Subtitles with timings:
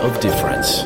[0.00, 0.84] of difference.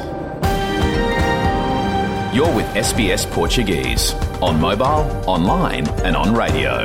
[2.34, 6.82] You're with SBS Portuguese on mobile, online and on radio.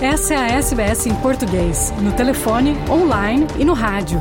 [0.00, 4.20] Essa é a SBS em português, no telefone, online e no rádio.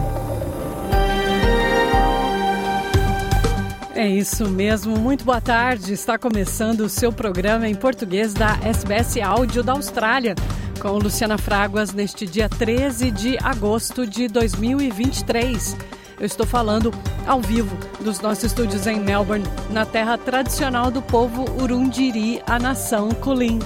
[3.93, 5.93] É isso mesmo, muito boa tarde.
[5.93, 10.35] Está começando o seu programa em português da SBS Áudio da Austrália,
[10.81, 15.94] com Luciana Fraguas neste dia 13 de agosto de 2023.
[16.17, 16.93] Eu estou falando
[17.27, 23.09] ao vivo dos nossos estúdios em Melbourne, na terra tradicional do povo Urundiri, a nação
[23.11, 23.59] Kulin.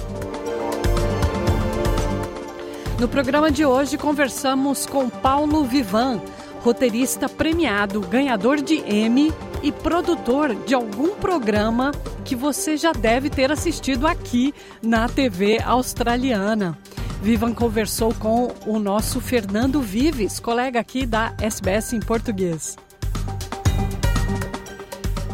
[2.98, 6.20] No programa de hoje conversamos com Paulo Vivan,
[6.62, 9.32] roteirista premiado, ganhador de Emmy
[9.62, 11.92] e produtor de algum programa
[12.24, 16.76] que você já deve ter assistido aqui na TV australiana.
[17.22, 22.78] Vivan conversou com o nosso Fernando Vives, colega aqui da SBS em português.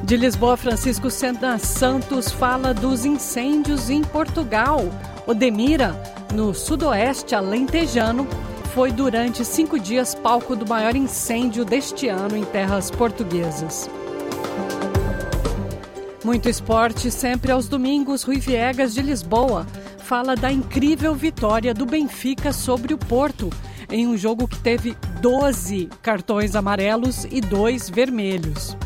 [0.03, 4.81] De Lisboa, Francisco Sena Santos fala dos incêndios em Portugal.
[5.29, 5.95] Odemira,
[6.35, 8.27] no sudoeste alentejano,
[8.75, 13.89] foi durante cinco dias palco do maior incêndio deste ano em terras portuguesas.
[16.25, 19.65] Muito esporte sempre aos domingos, Rui Viegas de Lisboa
[20.07, 23.51] fala da incrível vitória do Benfica sobre o Porto,
[23.91, 28.77] em um jogo que teve 12 cartões amarelos e dois vermelhos.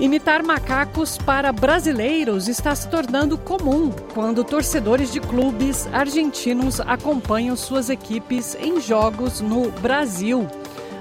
[0.00, 7.90] Imitar macacos para brasileiros está se tornando comum quando torcedores de clubes argentinos acompanham suas
[7.90, 10.48] equipes em jogos no Brasil.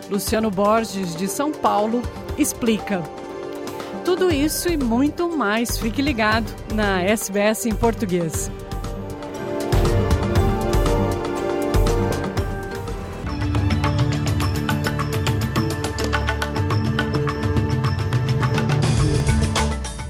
[0.09, 2.01] Luciano Borges, de São Paulo,
[2.37, 3.01] explica.
[4.05, 5.77] Tudo isso e muito mais.
[5.79, 8.51] Fique ligado na SBS em português.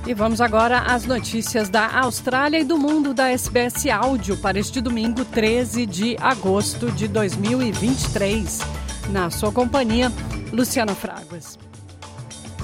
[0.06, 4.80] E vamos agora às notícias da Austrália e do mundo da SBS Áudio para este
[4.80, 8.60] domingo 13 de agosto de 2023.
[9.10, 10.12] Na sua companhia,
[10.52, 11.65] Luciana Fraguas.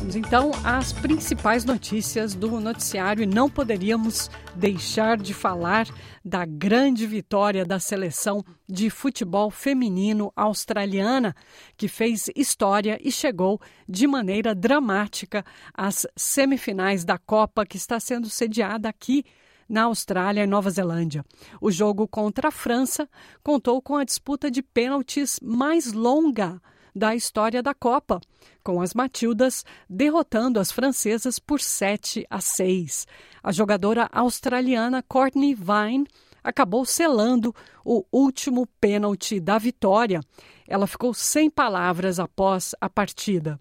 [0.01, 5.87] Vamos então às principais notícias do noticiário e não poderíamos deixar de falar
[6.25, 11.35] da grande vitória da seleção de futebol feminino australiana,
[11.77, 18.27] que fez história e chegou de maneira dramática às semifinais da Copa que está sendo
[18.27, 19.23] sediada aqui
[19.69, 21.23] na Austrália e Nova Zelândia.
[21.61, 23.07] O jogo contra a França
[23.43, 26.59] contou com a disputa de pênaltis mais longa
[26.95, 28.19] da história da Copa,
[28.63, 33.07] com as Matildas derrotando as francesas por 7 a 6.
[33.43, 36.07] A jogadora australiana Courtney Vine
[36.43, 40.21] acabou selando o último pênalti da vitória.
[40.67, 43.59] Ela ficou sem palavras após a partida.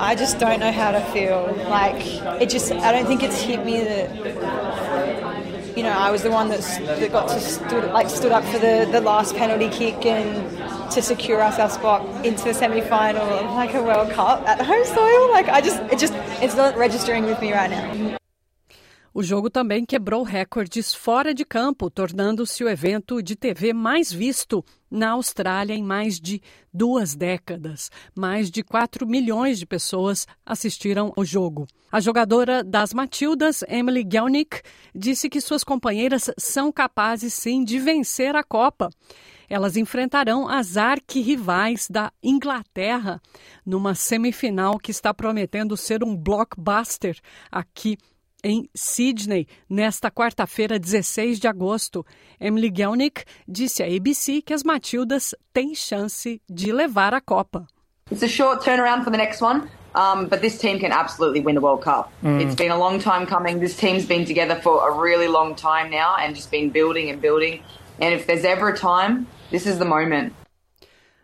[0.00, 1.46] I just don't know how to feel.
[1.68, 4.78] Like it just I don't think it's hit me that
[5.78, 8.58] you know, I was the one that, that got to stood like stood up for
[8.58, 10.57] the, the last penalty kick and
[10.90, 14.84] to secure us our spot into the semi-final of like a World Cup at home
[14.84, 15.30] soil.
[15.30, 18.18] Like I just, it just, it's not registering with me right now.
[19.18, 24.64] O jogo também quebrou recordes fora de campo, tornando-se o evento de TV mais visto
[24.88, 26.40] na Austrália em mais de
[26.72, 27.90] duas décadas.
[28.14, 31.66] Mais de 4 milhões de pessoas assistiram ao jogo.
[31.90, 34.62] A jogadora das Matildas, Emily Gelnick,
[34.94, 38.88] disse que suas companheiras são capazes sim de vencer a Copa.
[39.48, 43.20] Elas enfrentarão as arquirrivais da Inglaterra
[43.64, 47.18] numa semifinal que está prometendo ser um blockbuster
[47.50, 47.96] aqui
[48.44, 52.06] em Sydney, nesta quarta-feira, 16 de agosto.
[52.38, 57.66] Emily Gelnick disse à ABC que as Matildas têm chance de levar a Copa.
[58.10, 59.68] It's a short turnaround for the next one.
[59.94, 62.12] Um, but this team can absolutely win the World Cup.
[62.22, 62.40] Mm.
[62.40, 63.58] It's been a long time coming.
[63.58, 67.20] This team's been together for a really long time now and just been building and
[67.20, 67.62] building.
[67.98, 70.34] And if there's ever a time This is the moment.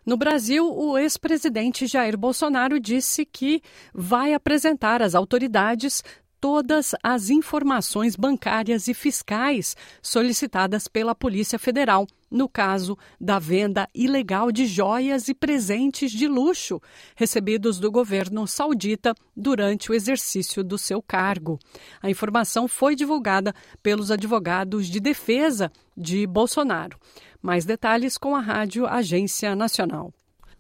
[0.07, 3.63] No Brasil, o ex-presidente Jair Bolsonaro disse que
[3.93, 6.03] vai apresentar às autoridades
[6.41, 14.51] todas as informações bancárias e fiscais solicitadas pela Polícia Federal no caso da venda ilegal
[14.51, 16.83] de joias e presentes de luxo
[17.15, 21.59] recebidos do governo saudita durante o exercício do seu cargo.
[22.03, 26.99] A informação foi divulgada pelos advogados de defesa de Bolsonaro.
[27.45, 30.15] Mais detalhes com a Rádio Agência Nacional.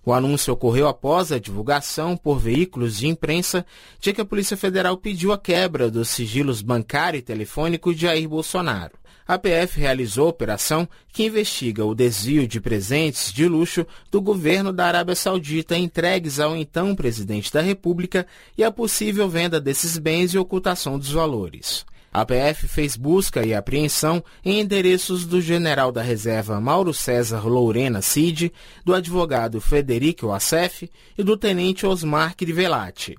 [0.04, 3.64] O anúncio ocorreu após a divulgação por veículos de imprensa
[3.98, 8.28] de que a Polícia Federal pediu a quebra dos sigilos bancário e telefônico de Jair
[8.28, 8.98] Bolsonaro.
[9.26, 14.70] A PF realizou a operação que investiga o desvio de presentes de luxo do governo
[14.70, 18.26] da Arábia Saudita entregues ao então presidente da República
[18.58, 21.86] e a possível venda desses bens e ocultação dos valores.
[22.14, 28.00] A PF fez busca e apreensão em endereços do general da reserva Mauro César Lourena
[28.00, 28.52] Cid,
[28.84, 30.88] do advogado Federico Assef
[31.18, 33.18] e do tenente Osmar Crivellati.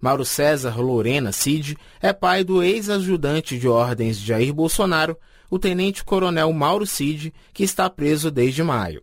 [0.00, 5.18] Mauro César Lourena Cid é pai do ex-ajudante de ordens de Jair Bolsonaro,
[5.50, 9.02] o tenente-coronel Mauro Cid, que está preso desde maio.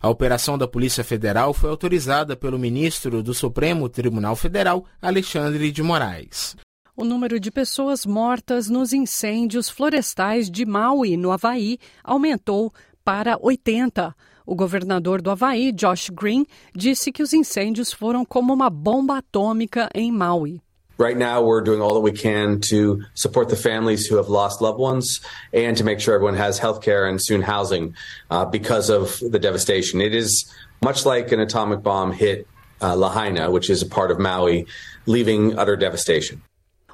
[0.00, 5.82] A operação da Polícia Federal foi autorizada pelo ministro do Supremo Tribunal Federal, Alexandre de
[5.82, 6.56] Moraes
[6.96, 12.72] o número de pessoas mortas nos incêndios florestais de Maui, no Havaí, aumentou
[13.04, 14.14] para 80.
[14.44, 19.88] O governador do Havaí, Josh Green, disse que os incêndios foram como uma bomba atômica
[19.94, 20.60] em Maui.
[20.98, 24.60] Right now, we're doing all that we can to support the families who have lost
[24.60, 25.20] loved ones
[25.52, 27.94] and to make sure everyone has health care and soon housing
[28.30, 30.00] uh, because of the devastation.
[30.00, 30.44] It is
[30.82, 32.46] much like an atomic bomb hit
[32.82, 34.66] uh, Lahaina, which is a part of Maui,
[35.06, 36.42] leaving utter devastation.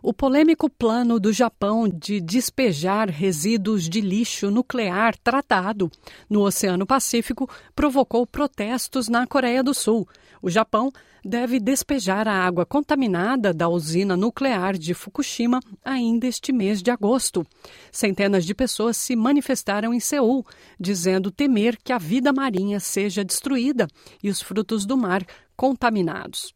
[0.02, 5.90] O polêmico plano do Japão de despejar resíduos de lixo nuclear tratado
[6.30, 10.08] no Oceano Pacífico provocou protestos na Coreia do Sul.
[10.40, 10.92] O Japão
[11.24, 17.44] deve despejar a água contaminada da usina nuclear de Fukushima ainda este mês de agosto.
[17.90, 20.46] Centenas de pessoas se manifestaram em Seul,
[20.78, 23.88] dizendo temer que a vida marinha seja destruída
[24.22, 26.54] e os frutos do mar contaminados.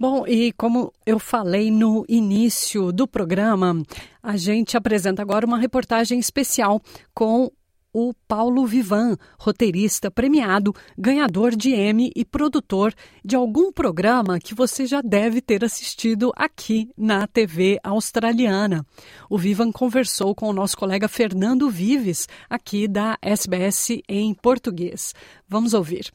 [0.00, 3.82] Bom, e como eu falei no início do programa,
[4.22, 6.80] a gente apresenta agora uma reportagem especial
[7.12, 7.50] com
[7.92, 14.86] o Paulo Vivan, roteirista premiado, ganhador de Emmy e produtor de algum programa que você
[14.86, 18.86] já deve ter assistido aqui na TV australiana.
[19.28, 25.12] O Vivan conversou com o nosso colega Fernando Vives, aqui da SBS em português.
[25.48, 26.12] Vamos ouvir.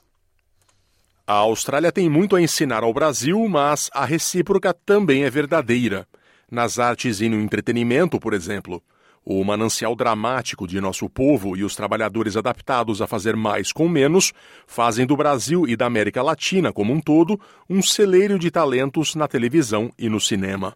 [1.26, 6.06] A Austrália tem muito a ensinar ao Brasil, mas a recíproca também é verdadeira.
[6.52, 8.84] Nas artes e no entretenimento, por exemplo.
[9.24, 14.34] O manancial dramático de nosso povo e os trabalhadores adaptados a fazer mais com menos
[14.68, 17.40] fazem do Brasil e da América Latina como um todo
[17.70, 20.76] um celeiro de talentos na televisão e no cinema.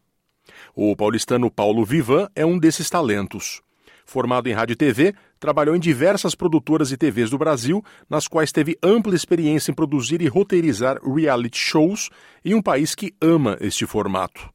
[0.73, 3.61] O paulistano Paulo Vivan é um desses talentos.
[4.07, 8.53] Formado em rádio e TV, trabalhou em diversas produtoras e TVs do Brasil, nas quais
[8.53, 12.09] teve ampla experiência em produzir e roteirizar reality shows
[12.43, 14.49] em um país que ama este formato.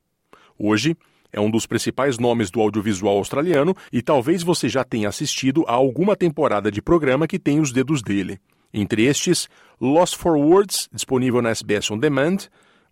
[0.58, 0.96] Hoje,
[1.30, 5.72] é um dos principais nomes do audiovisual australiano e talvez você já tenha assistido a
[5.72, 8.40] alguma temporada de programa que tem os dedos dele.
[8.72, 12.38] Entre estes, Lost for Words, disponível na SBS On Demand,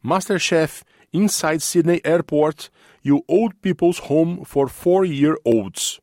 [0.03, 2.69] Masterchef, Inside Sydney Airport
[3.03, 6.01] e o Old People's Home for Four-Year-Olds.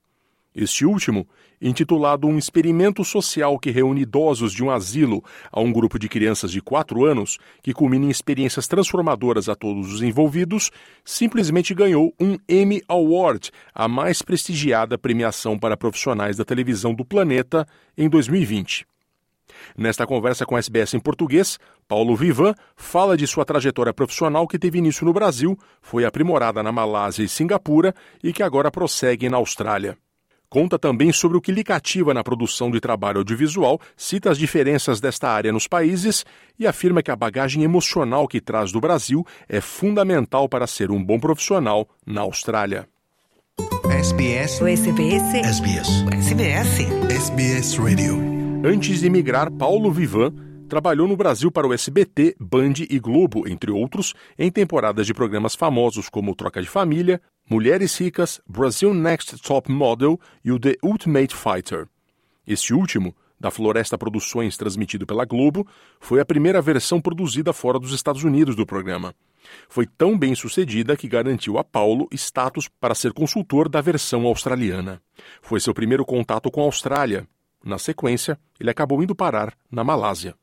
[0.60, 1.28] Este último,
[1.62, 6.52] intitulado Um Experimento Social que reúne idosos de um asilo a um grupo de crianças
[6.52, 10.72] de 4 anos, que culmina em experiências transformadoras a todos os envolvidos,
[11.06, 17.68] simplesmente ganhou um Emmy Award, a mais prestigiada premiação para profissionais da televisão do planeta,
[17.96, 18.84] em 2020.
[19.78, 24.58] Nesta conversa com a SBS em português, Paulo Vivan fala de sua trajetória profissional que
[24.58, 29.38] teve início no Brasil, foi aprimorada na Malásia e Singapura e que agora prossegue na
[29.38, 29.96] Austrália.
[30.50, 35.02] Conta também sobre o que lhe cativa na produção de trabalho audiovisual, cita as diferenças
[35.02, 36.26] desta área nos países
[36.58, 41.04] e afirma que a bagagem emocional que traz do Brasil é fundamental para ser um
[41.04, 42.88] bom profissional na Austrália.
[43.90, 44.62] SBS.
[44.62, 45.34] O SBS.
[45.34, 45.90] SBS.
[46.12, 46.80] SBS.
[47.10, 48.16] SBS Radio.
[48.66, 53.72] Antes de migrar, Paulo Vivan trabalhou no Brasil para o SBT, Band e Globo, entre
[53.72, 59.72] outros, em temporadas de programas famosos como Troca de Família, Mulheres Ricas, Brazil Next Top
[59.72, 61.88] Model e o The Ultimate Fighter.
[62.46, 65.66] Este último, da Floresta Produções transmitido pela Globo,
[66.00, 69.16] foi a primeira versão produzida fora dos Estados Unidos do programa.
[69.70, 75.02] Foi tão bem sucedida que garantiu a Paulo status para ser consultor da versão australiana.
[75.42, 77.26] Foi seu primeiro contato com a Austrália.
[77.64, 80.36] Na sequência, ele acabou indo parar na Malásia.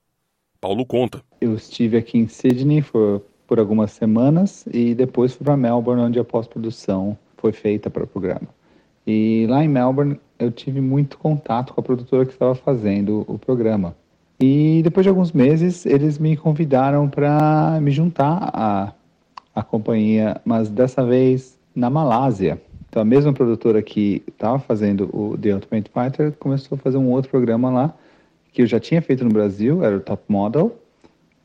[0.65, 1.21] Paulo conta.
[1.43, 6.19] Eu estive aqui em Sydney por por algumas semanas e depois fui para Melbourne, onde
[6.19, 8.49] a pós-produção foi feita para o programa.
[9.07, 13.39] E lá em Melbourne eu tive muito contato com a produtora que estava fazendo o
[13.39, 13.95] programa.
[14.41, 18.95] E depois de alguns meses eles me convidaram para me juntar à,
[19.55, 22.59] a companhia, mas dessa vez na Malásia.
[22.89, 27.11] Então a mesma produtora que estava fazendo o The Ultimate Fighter começou a fazer um
[27.11, 27.95] outro programa lá
[28.55, 30.81] que eu já tinha feito no Brasil, era o Top Model,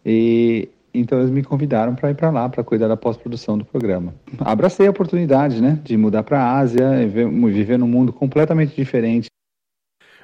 [0.06, 4.14] e então eles me convidaram para ir para lá para cuidar da pós-produção do programa.
[4.40, 9.28] Abracei a oportunidade, né, de mudar para a Ásia e viver num mundo completamente diferente.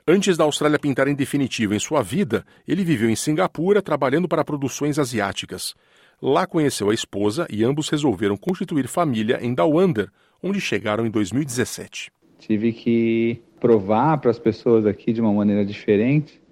[0.07, 4.45] Antes da Austrália pintar em definitivo em sua vida, ele viveu em Singapura trabalhando para
[4.45, 5.73] produções asiáticas.
[6.21, 10.09] Lá conheceu a esposa e ambos resolveram constituir família em Down Under,
[10.41, 12.11] onde chegaram em 2017.
[12.37, 16.44] Tive que provar para as pessoas aqui de uma maneira diferente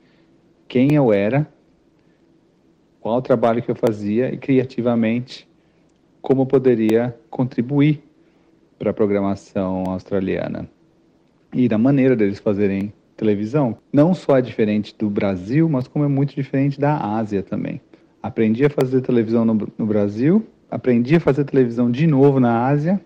[0.73, 1.47] quem eu era,
[2.99, 5.47] qual o trabalho que eu fazia e criativamente
[6.19, 8.01] como poderia contribuir
[8.79, 10.67] para a programação australiana
[11.53, 13.77] e da maneira deles fazerem televisão.
[13.93, 17.79] Não só é diferente do Brasil, mas como é muito diferente da Ásia também.
[18.23, 22.99] Aprendi a fazer televisão no, no Brasil, aprendi a fazer televisão de novo na Ásia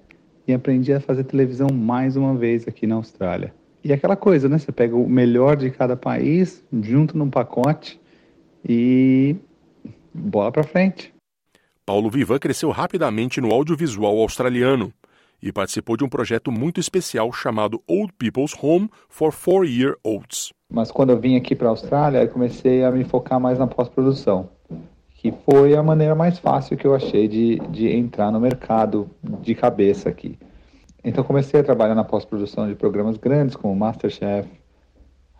[0.47, 3.53] e aprendi a fazer televisão mais uma vez aqui na Austrália.
[3.83, 4.57] E aquela coisa, né?
[4.57, 7.99] Você pega o melhor de cada país, junto num pacote
[8.67, 9.35] e
[10.13, 11.13] bola para frente.
[11.85, 14.91] Paulo Vivan cresceu rapidamente no audiovisual australiano
[15.41, 20.51] e participou de um projeto muito especial chamado Old People's Home for Four-Year-Olds.
[20.69, 23.67] Mas quando eu vim aqui para a Austrália, eu comecei a me focar mais na
[23.67, 24.49] pós-produção,
[25.11, 29.09] que foi a maneira mais fácil que eu achei de, de entrar no mercado
[29.41, 30.37] de cabeça aqui.
[31.03, 34.49] Então comecei a trabalhar na pós-produção de programas grandes como Masterchef,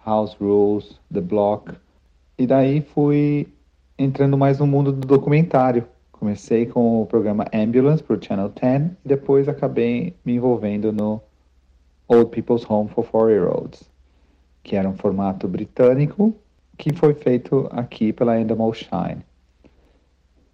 [0.06, 1.74] House Rules, The Block,
[2.38, 3.48] e daí fui
[3.98, 5.86] entrando mais no mundo do documentário
[6.20, 11.22] Comecei com o programa Ambulance para o Channel 10 e depois acabei me envolvendo no
[12.08, 13.88] Old People's Home for Four-Year-Olds,
[14.64, 16.34] que era um formato britânico
[16.76, 19.24] que foi feito aqui pela Endemol Shine.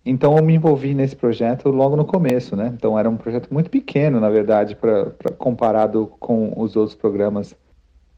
[0.05, 2.73] Então eu me envolvi nesse projeto logo no começo, né?
[2.75, 7.55] Então era um projeto muito pequeno, na verdade, pra, pra, comparado com os outros programas.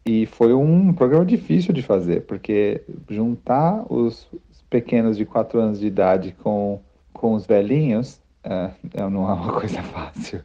[0.05, 4.27] E foi um programa difícil de fazer, porque juntar os
[4.69, 6.79] pequenos de 4 anos de idade com
[7.15, 10.39] com os velhinhos uh, não é uma coisa fácil.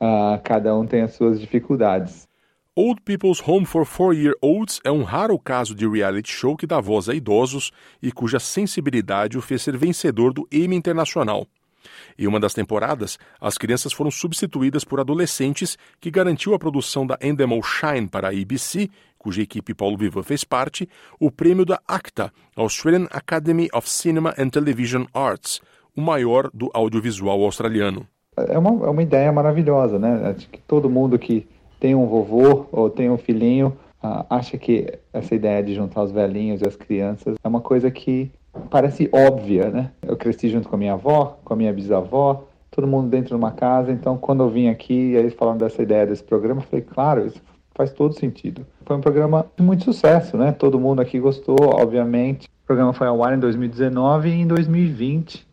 [0.00, 2.26] Uh, cada um tem as suas dificuldades.
[2.78, 7.08] Old People's Home for Four-Year-Olds é um raro caso de reality show que dá voz
[7.08, 11.46] a idosos e cuja sensibilidade o fez ser vencedor do Emmy Internacional.
[12.18, 17.16] Em uma das temporadas, as crianças foram substituídas por adolescentes, que garantiu à produção da
[17.22, 20.86] Endemol Shine para a ABC, cuja equipe Paulo Viva fez parte,
[21.18, 25.62] o prêmio da ACTA, Australian Academy of Cinema and Television Arts,
[25.96, 28.06] o maior do audiovisual australiano.
[28.36, 30.28] É uma, é uma ideia maravilhosa, né?
[30.28, 31.46] Acho que todo mundo que
[31.78, 36.10] tem um vovô ou tem um filhinho uh, acha que essa ideia de juntar os
[36.10, 38.30] velhinhos e as crianças é uma coisa que
[38.70, 39.90] parece óbvia, né?
[40.02, 43.34] Eu cresci junto com a minha avó, com a minha bisavó, todo mundo dentro de
[43.34, 46.66] uma casa, então quando eu vim aqui e eles falaram dessa ideia desse programa, eu
[46.66, 47.40] falei, claro, isso
[47.74, 48.66] faz todo sentido.
[48.84, 50.52] Foi um programa de muito sucesso, né?
[50.52, 52.46] Todo mundo aqui gostou, obviamente.
[52.46, 55.46] O programa foi ao ar em 2019 e em 2020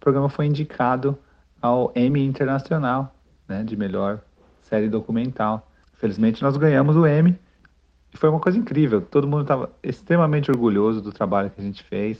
[0.00, 1.18] programa foi indicado
[1.60, 3.14] ao Emmy Internacional,
[3.46, 4.20] né, de melhor
[4.62, 5.66] série documental.
[6.00, 7.38] Felizmente nós ganhamos o Emmy
[8.12, 9.02] e foi uma coisa incrível.
[9.02, 12.18] Todo mundo estava extremamente orgulhoso do trabalho que a gente fez.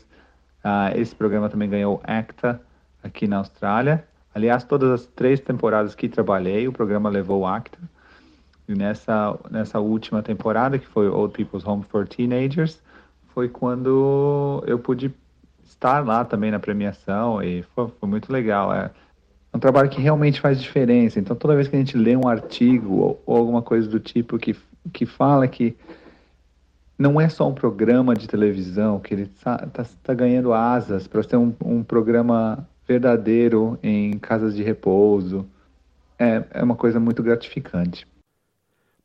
[0.62, 2.60] Uh, esse programa também ganhou ACTA
[3.02, 4.04] aqui na Austrália.
[4.34, 7.78] Aliás, todas as três temporadas que trabalhei, o programa levou ACTA.
[8.68, 12.82] E nessa, nessa última temporada, que foi Old People's Home for Teenagers,
[13.34, 15.12] foi quando eu pude
[15.64, 18.72] estar lá também na premiação e foi, foi muito legal.
[18.74, 18.90] É
[19.52, 21.18] um trabalho que realmente faz diferença.
[21.18, 24.38] Então, toda vez que a gente lê um artigo ou, ou alguma coisa do tipo
[24.38, 24.56] que,
[24.92, 25.76] que fala que
[26.98, 31.22] não é só um programa de televisão, que ele está tá, tá ganhando asas para
[31.22, 35.46] ser um, um, programa verdadeiro em casas de repouso,
[36.18, 38.06] é, é uma coisa muito gratificante.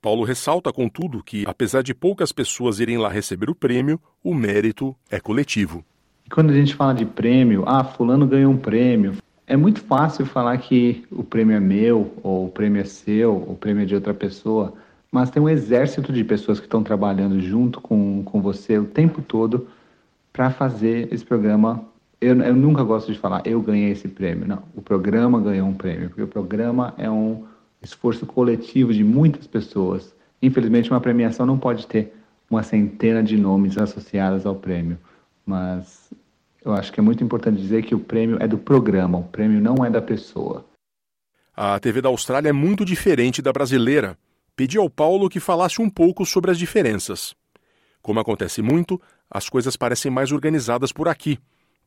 [0.01, 4.95] Paulo ressalta, contudo, que, apesar de poucas pessoas irem lá receber o prêmio, o mérito
[5.09, 5.83] é coletivo.
[6.25, 9.15] E quando a gente fala de prêmio, ah, fulano ganhou um prêmio,
[9.47, 13.51] é muito fácil falar que o prêmio é meu, ou o prêmio é seu, ou
[13.51, 14.73] o prêmio é de outra pessoa,
[15.11, 19.21] mas tem um exército de pessoas que estão trabalhando junto com, com você o tempo
[19.21, 19.67] todo
[20.33, 21.83] para fazer esse programa.
[22.19, 24.47] Eu, eu nunca gosto de falar, eu ganhei esse prêmio.
[24.47, 27.43] Não, o programa ganhou um prêmio, porque o programa é um
[27.81, 30.13] esforço coletivo de muitas pessoas.
[30.41, 32.13] Infelizmente, uma premiação não pode ter
[32.49, 34.97] uma centena de nomes associados ao prêmio
[35.45, 36.04] mas
[36.65, 39.61] eu acho que é muito importante dizer que o prêmio é do programa, o prêmio
[39.61, 40.65] não é da pessoa.
[41.55, 44.17] A TV da Austrália é muito diferente da brasileira.
[44.55, 47.35] Pedi ao Paulo que falasse um pouco sobre as diferenças.
[48.01, 51.39] Como acontece muito, as coisas parecem mais organizadas por aqui.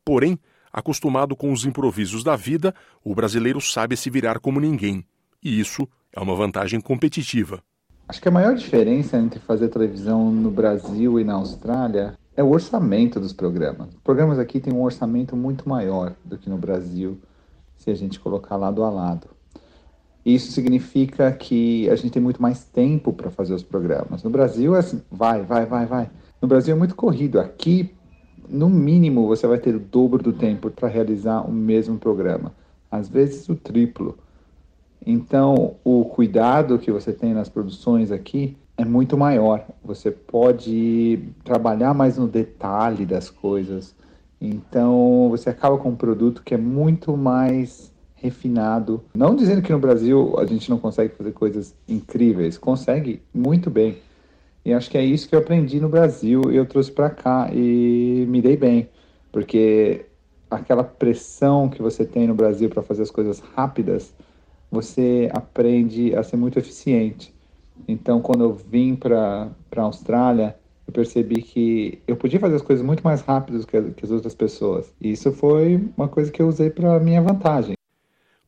[0.04, 0.38] Porém,
[0.72, 5.04] Acostumado com os improvisos da vida, o brasileiro sabe se virar como ninguém.
[5.42, 7.62] E isso é uma vantagem competitiva.
[8.06, 12.50] Acho que a maior diferença entre fazer televisão no Brasil e na Austrália é o
[12.50, 13.88] orçamento dos programas.
[13.88, 17.18] Os programas aqui têm um orçamento muito maior do que no Brasil,
[17.76, 19.26] se a gente colocar lado a lado.
[20.24, 24.22] Isso significa que a gente tem muito mais tempo para fazer os programas.
[24.22, 26.10] No Brasil é assim, vai, vai, vai, vai.
[26.40, 27.40] No Brasil é muito corrido.
[27.40, 27.92] Aqui,
[28.48, 32.54] no mínimo, você vai ter o dobro do tempo para realizar o mesmo programa.
[32.88, 34.16] Às vezes o triplo.
[35.04, 39.66] Então, o cuidado que você tem nas produções aqui é muito maior.
[39.84, 43.94] Você pode trabalhar mais no detalhe das coisas.
[44.40, 49.02] Então, você acaba com um produto que é muito mais refinado.
[49.12, 53.98] Não dizendo que no Brasil a gente não consegue fazer coisas incríveis, consegue muito bem.
[54.64, 57.50] E acho que é isso que eu aprendi no Brasil e eu trouxe para cá
[57.52, 58.88] e me dei bem,
[59.32, 60.06] porque
[60.50, 64.14] aquela pressão que você tem no Brasil para fazer as coisas rápidas,
[64.70, 67.34] você aprende a ser muito eficiente.
[67.86, 70.56] Então, quando eu vim para a Austrália,
[70.86, 74.34] eu percebi que eu podia fazer as coisas muito mais rápidas que, que as outras
[74.34, 74.92] pessoas.
[75.00, 77.74] E isso foi uma coisa que eu usei para minha vantagem.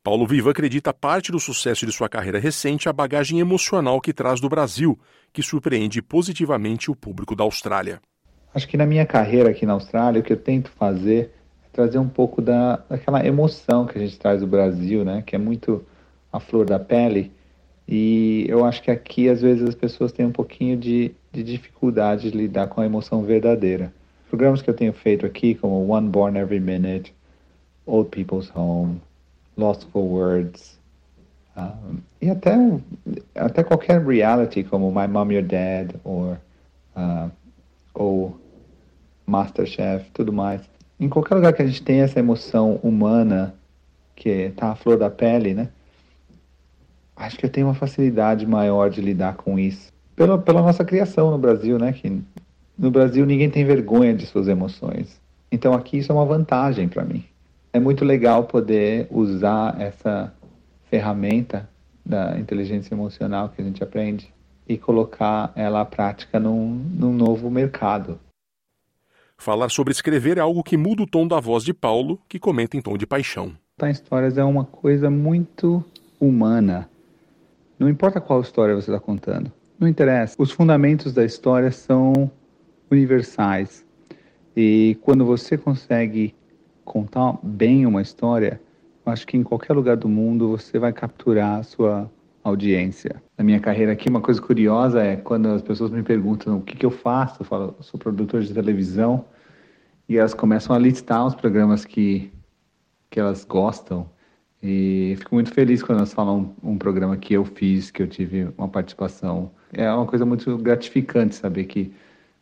[0.03, 4.41] Paulo Viva acredita parte do sucesso de sua carreira recente a bagagem emocional que traz
[4.41, 4.99] do Brasil,
[5.31, 8.01] que surpreende positivamente o público da Austrália.
[8.55, 11.31] Acho que na minha carreira aqui na Austrália, o que eu tento fazer
[11.63, 15.23] é trazer um pouco da, daquela emoção que a gente traz do Brasil, né?
[15.25, 15.85] Que é muito
[16.33, 17.31] a flor da pele
[17.91, 22.31] e eu acho que aqui, às vezes, as pessoas têm um pouquinho de, de dificuldade
[22.31, 23.93] de lidar com a emoção verdadeira.
[24.29, 27.13] Programas que eu tenho feito aqui, como One Born Every Minute,
[27.85, 29.01] Old People's Home,
[29.57, 30.79] Lost for Words,
[31.57, 32.55] um, e até,
[33.35, 36.39] até qualquer reality, como My Mom, Your Dad, or,
[36.97, 37.31] uh,
[37.93, 38.39] ou
[39.27, 40.63] Masterchef, tudo mais.
[40.99, 43.55] Em qualquer lugar que a gente tenha essa emoção humana,
[44.15, 45.71] que está à flor da pele, né?
[47.21, 49.93] Acho que eu tenho uma facilidade maior de lidar com isso.
[50.17, 51.93] Pela, pela nossa criação no Brasil, né?
[51.93, 52.21] Que
[52.79, 55.21] no Brasil ninguém tem vergonha de suas emoções.
[55.53, 57.25] Então aqui isso é uma vantagem para mim.
[57.73, 60.33] É muito legal poder usar essa
[60.89, 61.69] ferramenta
[62.05, 64.33] da inteligência emocional que a gente aprende
[64.67, 68.19] e colocar ela à prática num, num novo mercado.
[69.37, 72.77] Falar sobre escrever é algo que muda o tom da voz de Paulo, que comenta
[72.77, 73.53] em tom de paixão.
[73.79, 75.85] Contar histórias é uma coisa muito
[76.21, 76.89] humana.
[77.81, 79.51] Não importa qual história você está contando.
[79.79, 80.37] Não interessa.
[80.39, 82.31] Os fundamentos da história são
[82.91, 83.87] universais.
[84.55, 86.35] E quando você consegue
[86.85, 88.61] contar bem uma história,
[89.07, 92.11] acho que em qualquer lugar do mundo você vai capturar a sua
[92.45, 93.23] audiência.
[93.39, 96.77] Na minha carreira aqui, uma coisa curiosa é quando as pessoas me perguntam o que,
[96.77, 99.25] que eu faço, eu falo, eu sou produtor de televisão,
[100.07, 102.31] e elas começam a listar os programas que,
[103.09, 104.07] que elas gostam.
[104.63, 108.07] E fico muito feliz quando elas falam um, um programa que eu fiz, que eu
[108.07, 109.51] tive uma participação.
[109.73, 111.93] É uma coisa muito gratificante saber que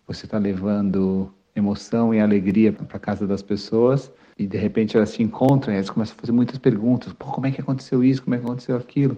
[0.06, 5.22] você está levando emoção e alegria para casa das pessoas e de repente elas se
[5.22, 7.12] encontram e elas começam a fazer muitas perguntas.
[7.12, 8.22] Pô, como é que aconteceu isso?
[8.22, 9.16] Como é que aconteceu aquilo?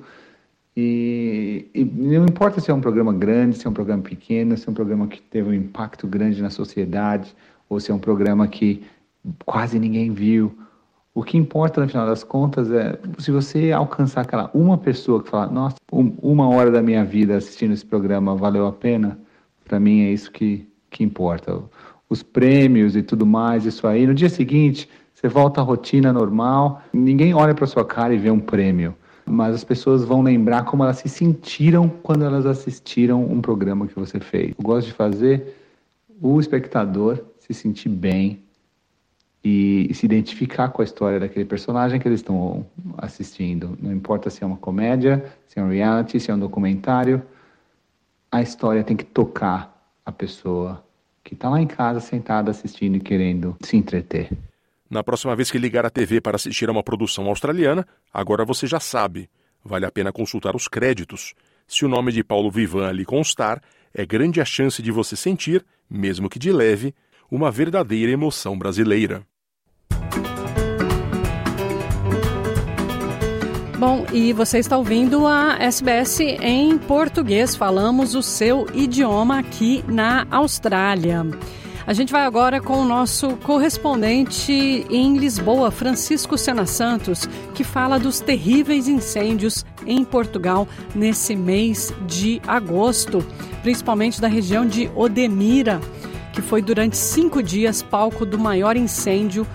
[0.77, 4.69] E, e, não importa se é um programa grande, se é um programa pequeno, se
[4.69, 7.35] é um programa que teve um impacto grande na sociedade
[7.69, 8.83] ou se é um programa que
[9.45, 10.57] quase ninguém viu
[11.15, 15.29] o que importa no final das contas é se você alcançar aquela uma pessoa que
[15.29, 19.19] fala, nossa, um, uma hora da minha vida assistindo esse programa valeu a pena,
[19.65, 21.61] para mim é isso que, que importa.
[22.09, 24.07] Os prêmios e tudo mais, isso aí.
[24.07, 28.31] No dia seguinte, você volta à rotina normal, ninguém olha para sua cara e vê
[28.31, 28.95] um prêmio,
[29.27, 33.95] mas as pessoas vão lembrar como elas se sentiram quando elas assistiram um programa que
[33.95, 34.55] você fez.
[34.59, 35.57] Eu gosto de fazer
[36.21, 38.43] o espectador se sentir bem
[39.43, 42.67] e se identificar com a história daquele personagem que eles estão
[42.99, 43.77] assistindo.
[43.81, 47.23] Não importa se é uma comédia, se é um reality, se é um documentário,
[48.31, 49.75] a história tem que tocar
[50.05, 50.85] a pessoa
[51.25, 54.31] que está lá em casa sentada assistindo e querendo se entreter.
[54.89, 58.67] Na próxima vez que ligar a TV para assistir a uma produção australiana, agora você
[58.67, 59.31] já sabe.
[59.65, 61.35] Vale a pena consultar os créditos.
[61.67, 63.63] Se o nome de Paulo Vivan ali constar,
[63.95, 66.95] é grande a chance de você sentir, mesmo que de leve,
[67.31, 69.25] uma verdadeira emoção brasileira.
[73.81, 77.57] Bom, e você está ouvindo a SBS em português.
[77.57, 81.27] Falamos o seu idioma aqui na Austrália.
[81.87, 87.99] A gente vai agora com o nosso correspondente em Lisboa, Francisco Sena Santos, que fala
[87.99, 93.25] dos terríveis incêndios em Portugal nesse mês de agosto,
[93.63, 95.81] principalmente da região de Odemira,
[96.35, 99.47] que foi durante cinco dias palco do maior incêndio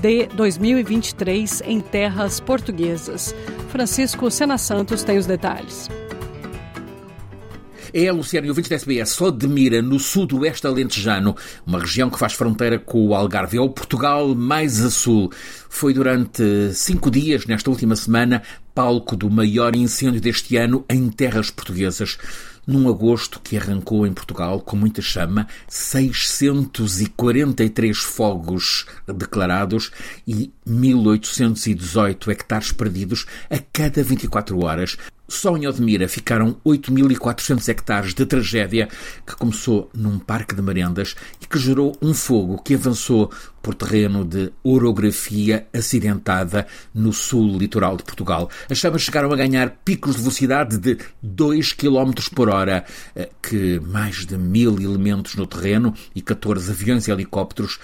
[0.00, 3.34] de 2023 em terras portuguesas.
[3.68, 5.88] Francisco Sena Santos tem os detalhes.
[7.92, 11.34] É, Luciano, e ouvintes da SBS, só de Mira, no sudoeste alentejano,
[11.66, 13.56] uma região que faz fronteira com o Algarve.
[13.56, 15.32] É o Portugal mais a sul.
[15.70, 16.42] Foi durante
[16.74, 18.42] cinco dias, nesta última semana,
[18.74, 22.18] palco do maior incêndio deste ano em terras portuguesas
[22.68, 29.90] num agosto que arrancou em Portugal com muita chama, 643 fogos declarados
[30.26, 34.98] e 1818 hectares perdidos a cada 24 horas.
[35.28, 38.88] Só em Odmira ficaram 8.400 hectares de tragédia
[39.26, 43.30] que começou num parque de merendas e que gerou um fogo que avançou
[43.62, 48.48] por terreno de orografia acidentada no sul litoral de Portugal.
[48.70, 53.78] As chamas chegaram a ganhar picos de velocidade de 2 km por hora, eh, que
[53.80, 57.78] mais de mil elementos no terreno e 14 aviões e helicópteros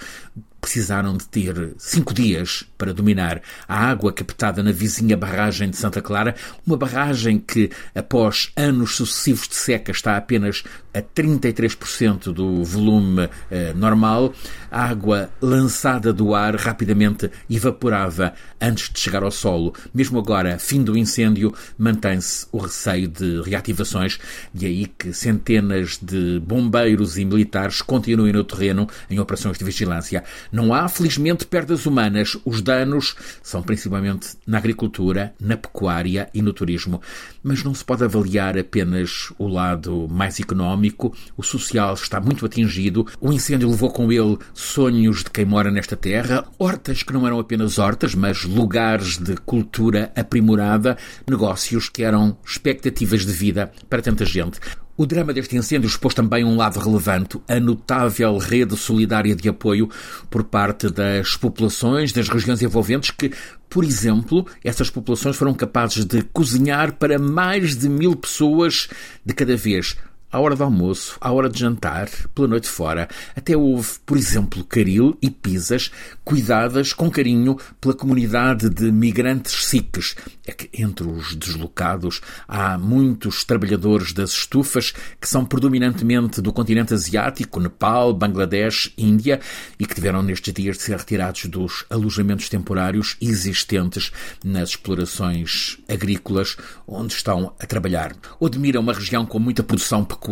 [0.65, 6.01] precisaram de ter cinco dias para dominar a água captada na vizinha barragem de Santa
[6.01, 6.33] Clara,
[6.65, 13.73] uma barragem que, após anos sucessivos de seca, está apenas a 33% do volume eh,
[13.75, 14.33] normal.
[14.71, 19.73] A água lançada do ar rapidamente evaporava antes de chegar ao solo.
[19.93, 24.17] Mesmo agora, fim do incêndio, mantém-se o receio de reativações,
[24.53, 30.23] e aí que centenas de bombeiros e militares continuem no terreno em operações de vigilância.
[30.55, 32.37] Não há, felizmente, perdas humanas.
[32.45, 33.13] Os danos
[33.43, 37.01] são principalmente na agricultura, na pecuária e no turismo.
[37.43, 41.13] Mas não se pode avaliar apenas o lado mais económico.
[41.35, 43.05] O social está muito atingido.
[43.19, 47.37] O incêndio levou com ele sonhos de quem mora nesta terra, hortas que não eram
[47.37, 50.97] apenas hortas, mas lugares de cultura aprimorada,
[51.29, 54.57] negócios que eram expectativas de vida para tanta gente.
[54.97, 59.89] O drama deste incêndio expôs também um lado relevante, a notável rede solidária de apoio
[60.29, 63.29] por parte das populações das regiões envolventes que,
[63.69, 68.87] por exemplo, essas populações foram capazes de cozinhar para mais de mil pessoas
[69.25, 69.97] de cada vez
[70.35, 73.07] à hora do almoço, à hora de jantar, pela noite fora.
[73.33, 75.89] Até houve, por exemplo, caril e pizzas
[76.25, 80.13] cuidadas com carinho pela comunidade de migrantes sikhs.
[80.45, 82.19] É que entre os deslocados
[82.49, 89.39] há muitos trabalhadores das estufas que são predominantemente do continente asiático, Nepal, Bangladesh, Índia
[89.79, 94.11] e que tiveram nestes dias de ser retirados dos alojamentos temporários existentes
[94.43, 98.13] nas explorações agrícolas onde estão a trabalhar.
[98.37, 100.24] Odmira é uma região com muita produção pecuária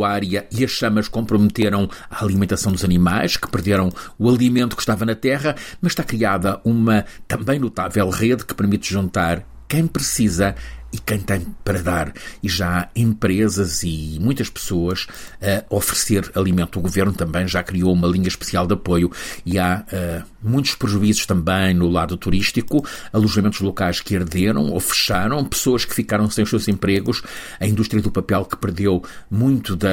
[0.52, 5.16] e as chamas comprometeram a alimentação dos animais, que perderam o alimento que estava na
[5.16, 10.56] terra, mas está criada uma também notável rede que permite juntar quem precisa
[10.94, 12.14] e quem tem para dar.
[12.42, 15.08] E já há empresas e muitas pessoas
[15.42, 16.78] a oferecer alimento.
[16.78, 19.12] O governo também já criou uma linha especial de apoio
[19.44, 25.44] e há uh, muitos prejuízos também no lado turístico, alojamentos locais que arderam ou fecharam,
[25.44, 27.24] pessoas que ficaram sem os seus empregos,
[27.60, 29.90] a indústria do papel que perdeu muito da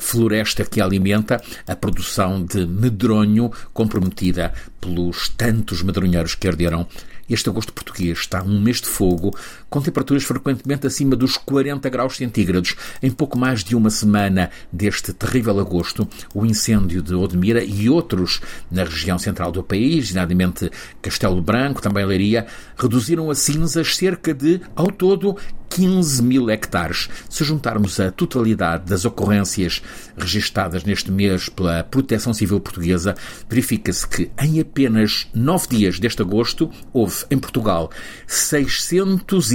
[0.00, 6.86] floresta que alimenta, a produção de medronho comprometida pelos tantos medronheiros que arderam
[7.28, 9.34] este agosto português está um mês de fogo,
[9.74, 12.76] com temperaturas frequentemente acima dos 40 graus centígrados.
[13.02, 18.40] Em pouco mais de uma semana deste terrível agosto, o incêndio de Odmira e outros
[18.70, 20.70] na região central do país, nomeadamente
[21.02, 25.36] Castelo Branco, também Leiria, reduziram a cinzas cerca de, ao todo,
[25.74, 27.08] 15 mil hectares.
[27.28, 29.82] Se juntarmos a totalidade das ocorrências
[30.16, 33.16] registadas neste mês pela Proteção Civil Portuguesa,
[33.50, 37.90] verifica-se que em apenas nove dias deste agosto houve em Portugal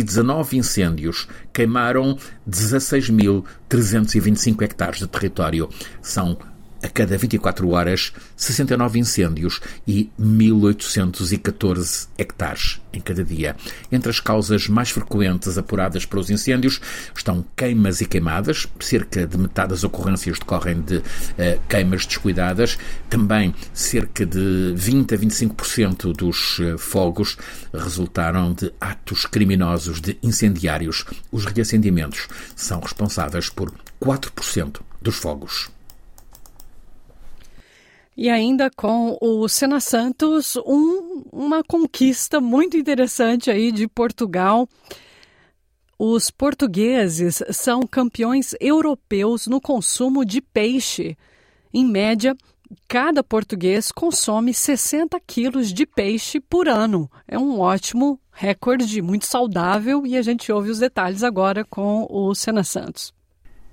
[0.10, 2.18] 619 incêndios, queimaram
[2.50, 5.70] 16.325 hectares de território.
[6.02, 6.38] São
[6.82, 13.56] a cada 24 horas 69 incêndios e 1.814 hectares em cada dia.
[13.92, 16.80] Entre as causas mais frequentes apuradas para os incêndios
[17.16, 21.04] estão queimas e queimadas, cerca de metade das ocorrências decorrem de uh,
[21.68, 22.78] queimas descuidadas,
[23.10, 27.38] também cerca de 20 a 25% dos uh, fogos
[27.74, 31.06] resultaram de atos criminosos de incendiários.
[31.32, 35.70] Os reacendimentos são responsáveis por 4% dos fogos.
[38.22, 44.68] E ainda com o Sena Santos, um, uma conquista muito interessante aí de Portugal.
[45.98, 51.18] Os portugueses são campeões europeus no consumo de peixe.
[51.74, 52.36] Em média,
[52.90, 57.10] cada português consome 60 quilos de peixe por ano.
[57.26, 62.36] É um ótimo recorde, muito saudável, e a gente ouve os detalhes agora com o
[62.36, 63.14] Sena Santos.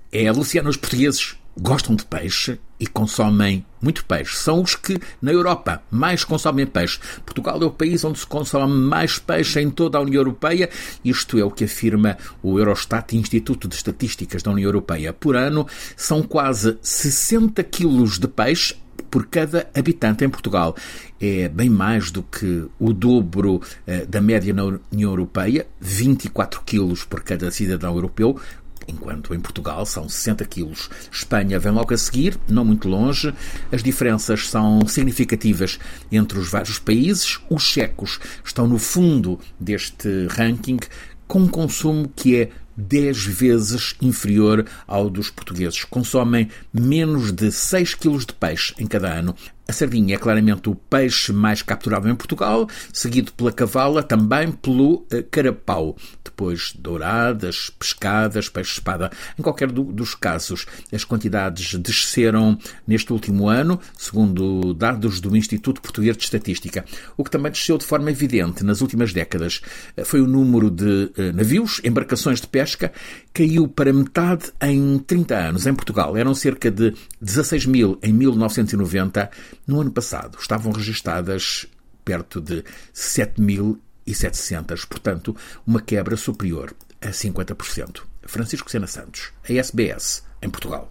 [0.09, 4.35] É, Luciano, os portugueses gostam de peixe e consomem muito peixe.
[4.37, 6.99] São os que, na Europa, mais consomem peixe.
[7.25, 10.69] Portugal é o país onde se consome mais peixe em toda a União Europeia.
[11.03, 15.13] Isto é o que afirma o Eurostat, Instituto de Estatísticas da União Europeia.
[15.13, 18.75] Por ano, são quase 60 quilos de peixe
[19.09, 20.75] por cada habitante em Portugal.
[21.19, 27.03] É bem mais do que o dobro eh, da média na União Europeia, 24 quilos
[27.03, 28.39] por cada cidadão europeu,
[28.87, 30.89] enquanto em Portugal são 60 quilos.
[31.11, 33.33] Espanha vem logo a seguir, não muito longe.
[33.71, 35.79] As diferenças são significativas
[36.11, 37.39] entre os vários países.
[37.49, 40.79] Os checos estão no fundo deste ranking,
[41.27, 45.83] com um consumo que é 10 vezes inferior ao dos portugueses.
[45.83, 49.35] Consomem menos de 6 quilos de peixe em cada ano.
[49.67, 55.05] A sardinha é claramente o peixe mais capturado em Portugal, seguido pela cavala, também pelo
[55.11, 55.97] uh, carapau.
[56.23, 59.11] Depois douradas, pescadas, peixe-espada.
[59.37, 65.81] Em qualquer do, dos casos, as quantidades desceram neste último ano, segundo dados do Instituto
[65.81, 66.85] Português de Estatística.
[67.17, 69.61] O que também desceu de forma evidente nas últimas décadas
[69.97, 72.93] uh, foi o número de uh, navios, embarcações de pesca,
[73.33, 75.67] caiu para metade em 30 anos.
[75.67, 79.29] Em Portugal eram cerca de 16 mil em 1990
[79.67, 81.67] no ano passado estavam registadas
[82.05, 82.63] perto de
[82.95, 88.03] 7.700, portanto, uma quebra superior a 50%.
[88.23, 90.89] Francisco Sena Santos, a SBS, em Portugal.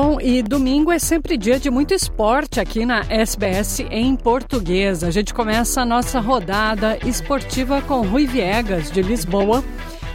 [0.00, 5.02] Bom, e domingo é sempre dia de muito esporte aqui na SBS em português.
[5.02, 9.64] A gente começa a nossa rodada esportiva com Rui Viegas, de Lisboa,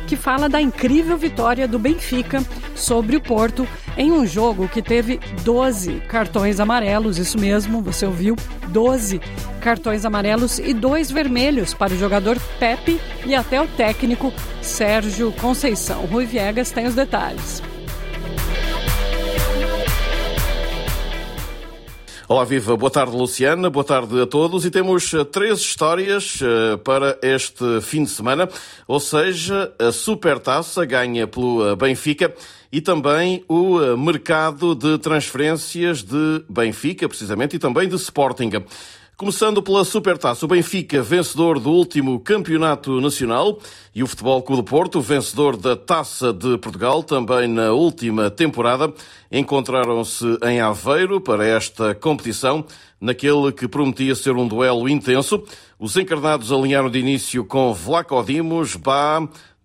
[0.07, 2.41] que fala da incrível vitória do Benfica
[2.73, 3.67] sobre o Porto
[3.97, 8.37] em um jogo que teve 12 cartões amarelos, isso mesmo, você ouviu?
[8.69, 9.19] 12
[9.59, 16.05] cartões amarelos e dois vermelhos para o jogador Pepe e até o técnico Sérgio Conceição.
[16.05, 17.72] Rui Viegas tem os detalhes.
[22.33, 22.75] Olá, viva.
[22.75, 23.69] Boa tarde, Luciana.
[23.69, 24.65] Boa tarde a todos.
[24.65, 28.49] E temos eh, três histórias eh, para este fim de semana,
[28.87, 32.33] ou seja, a Supertaça ganha pelo eh, Benfica
[32.71, 38.49] e também o mercado de transferências de Benfica, precisamente, e também de Sporting.
[39.23, 43.57] Começando pela Supertaça, o Benfica, vencedor do último Campeonato Nacional,
[43.95, 48.93] e o Futebol Clube do Porto, vencedor da Taça de Portugal, também na última temporada,
[49.31, 52.65] encontraram-se em Aveiro para esta competição,
[52.99, 55.41] naquele que prometia ser um duelo intenso.
[55.79, 58.77] Os encarnados alinharam de início com Vlaco Dimos,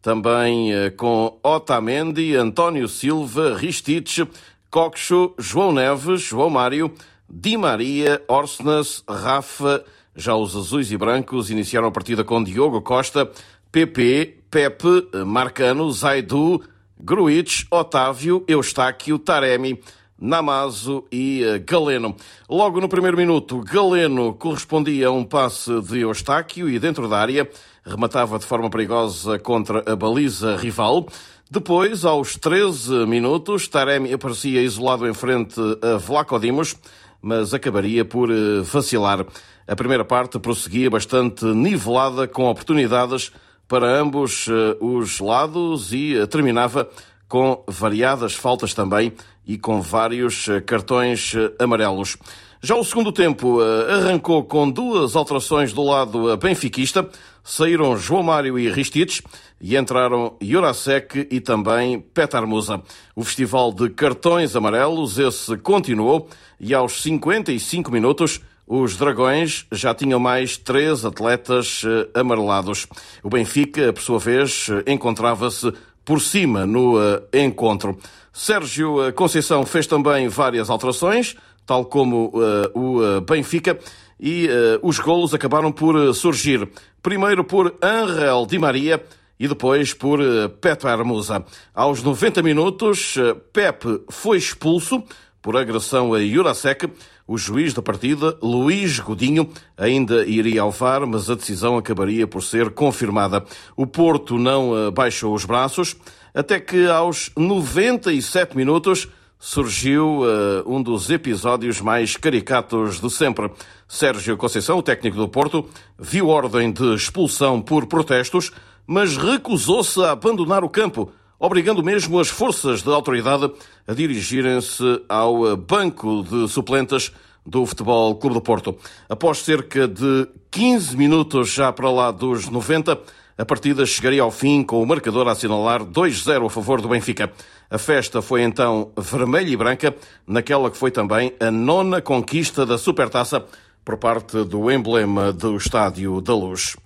[0.00, 4.24] também eh, com Otamendi, António Silva, Ristich,
[4.70, 6.94] Coxo, João Neves, João Mário,
[7.30, 9.84] Di Maria, Orsnes, Rafa,
[10.16, 13.30] já os azuis e brancos iniciaram a partida com Diogo Costa,
[13.70, 16.62] PP, Pepe, Marcano, Zaidu,
[16.98, 19.78] Gruitch, Otávio, Eustáquio, Taremi,
[20.18, 22.16] Namazo e eh, Galeno.
[22.48, 27.48] Logo no primeiro minuto, Galeno correspondia a um passe de Eustáquio e dentro da área
[27.84, 31.06] rematava de forma perigosa contra a baliza rival.
[31.50, 36.76] Depois, aos 13 minutos, Taremi aparecia isolado em frente a Vlaco Dimos,
[37.20, 39.26] mas acabaria por eh, vacilar.
[39.66, 43.32] A primeira parte prosseguia bastante nivelada, com oportunidades
[43.66, 46.88] para ambos eh, os lados e eh, terminava
[47.28, 49.12] com variadas faltas também
[49.46, 52.16] e com vários cartões amarelos.
[52.62, 57.08] Já o segundo tempo arrancou com duas alterações do lado benfiquista.
[57.48, 59.22] Saíram João Mário e Ristich
[59.58, 62.82] e entraram Jurasek e também Petar Musa.
[63.16, 66.28] O festival de cartões amarelos, esse continuou
[66.60, 72.86] e aos 55 minutos os Dragões já tinham mais três atletas eh, amarelados.
[73.22, 75.72] O Benfica, por sua vez, eh, encontrava-se
[76.04, 77.98] por cima no eh, encontro.
[78.30, 81.34] Sérgio Conceição fez também várias alterações,
[81.64, 82.30] tal como
[82.74, 83.78] o Benfica,
[84.20, 84.48] e
[84.82, 86.68] os golos acabaram por surgir.
[87.02, 89.02] Primeiro por Angel Di Maria
[89.38, 90.20] e depois por
[90.60, 91.44] Pepe Armusa.
[91.74, 93.14] Aos 90 minutos,
[93.52, 95.04] Pepe foi expulso
[95.40, 96.90] por agressão a Jurasek.
[97.26, 102.42] O juiz da partida, Luís Godinho, ainda iria ao VAR, mas a decisão acabaria por
[102.42, 103.44] ser confirmada.
[103.76, 105.94] O Porto não eh, baixou os braços,
[106.34, 113.50] até que aos 97 minutos surgiu uh, um dos episódios mais caricatos de sempre.
[113.86, 118.50] Sérgio Conceição, o técnico do Porto, viu ordem de expulsão por protestos,
[118.86, 123.50] mas recusou-se a abandonar o campo obrigando mesmo as forças da autoridade
[123.86, 127.12] a dirigirem-se ao banco de suplentes
[127.46, 128.76] do Futebol Clube do Porto.
[129.08, 132.98] Após cerca de 15 minutos já para lá dos 90,
[133.38, 137.32] a partida chegaria ao fim com o marcador a assinalar 2-0 a favor do Benfica.
[137.70, 139.94] A festa foi então vermelha e branca,
[140.26, 143.44] naquela que foi também a nona conquista da Supertaça
[143.84, 146.76] por parte do emblema do Estádio da Luz.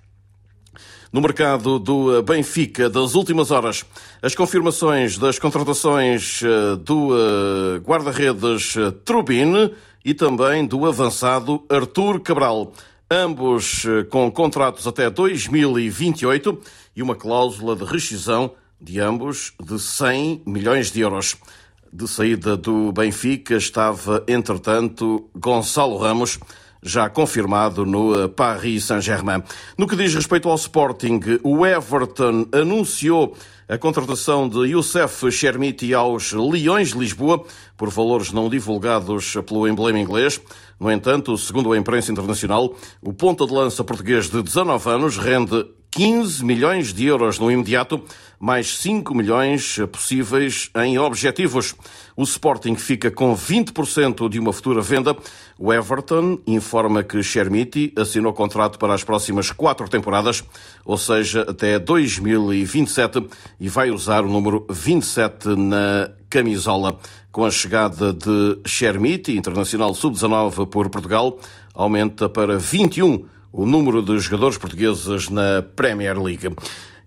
[1.11, 3.83] No mercado do Benfica das últimas horas,
[4.21, 9.71] as confirmações das contratações eh, do eh, guarda-redes eh, Trubin
[10.03, 12.73] e também do avançado Artur Cabral,
[13.13, 16.59] ambos com contratos até 2028
[16.95, 21.37] e uma cláusula de rescisão de ambos de 100 milhões de euros.
[21.91, 26.39] De saída do Benfica estava, entretanto, Gonçalo Ramos,
[26.81, 29.43] já confirmado no eh, Paris Saint-Germain.
[29.77, 36.33] No que diz respeito ao Sporting, o Everton anunciou a contratação de Youssef Chermiti aos
[36.33, 37.43] Leões de Lisboa
[37.77, 40.41] por valores não divulgados pelo emblema inglês.
[40.79, 45.65] No entanto, segundo a imprensa internacional, o ponta de lança português de 19 anos rende
[45.91, 48.03] 15 milhões de euros no imediato,
[48.43, 51.73] mais 5 milhões possíveis em objetivos.
[52.13, 55.15] O Sporting fica com 20% de uma futura venda.
[55.57, 60.43] O Everton informa que Chermiti assinou contrato para as próximas quatro temporadas,
[60.83, 63.25] ou seja, até 2027,
[63.61, 66.99] e vai usar o número 27 na camisola.
[67.31, 71.39] Com a chegada de Chermiti, internacional sub-19 por Portugal,
[71.73, 76.49] aumenta para 21 o número de jogadores portugueses na Premier League.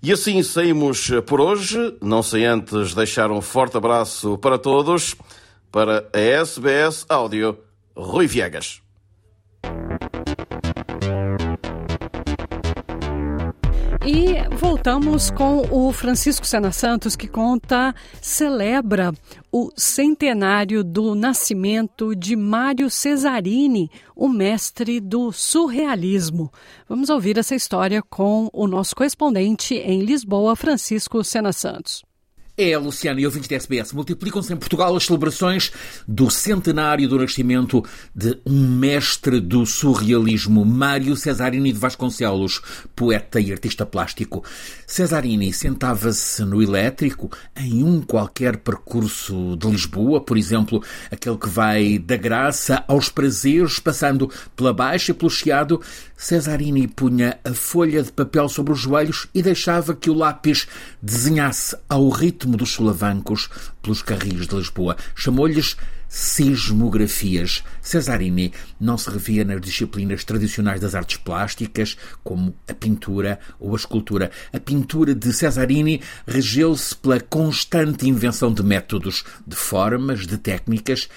[0.02, 1.96] E assim saímos por hoje.
[2.00, 5.16] Não sei antes deixar um forte abraço para todos.
[5.70, 7.59] Para a SBS Áudio,
[7.94, 8.80] Rui Viegas.
[14.09, 17.92] E voltamos com o Francisco Sena Santos, que conta,
[18.23, 19.12] celebra
[19.51, 26.53] o centenário do nascimento de Mário Cesarini, o mestre do surrealismo.
[26.88, 32.05] Vamos ouvir essa história com o nosso correspondente em Lisboa, Francisco Sena Santos.
[32.59, 35.71] É, Luciano e ouvintes da SBS, multiplicam-se em Portugal as celebrações
[36.09, 42.62] do centenário do nascimento de um mestre do surrealismo, Mário Cesarini de Vasconcelos,
[42.95, 44.42] poeta e artista plástico.
[44.87, 51.99] Cesarini sentava-se no elétrico em um qualquer percurso de Lisboa, por exemplo, aquele que vai
[51.99, 55.83] da graça aos prazeres, passando pela Baixa e pelo Chiado.
[56.16, 60.66] Cesarini punha a folha de papel sobre os joelhos e deixava que o lápis
[61.00, 63.50] desenhasse ao ritmo dos solavancos
[63.83, 64.96] pelos carris de Lisboa.
[65.14, 65.76] Chamou-lhes
[66.09, 67.62] sismografias.
[67.83, 73.76] Cesarini não se revia nas disciplinas tradicionais das artes plásticas, como a pintura ou a
[73.76, 74.31] escultura.
[74.52, 81.09] A pintura de Cesarini regeu-se pela constante invenção de métodos, de formas, de técnicas.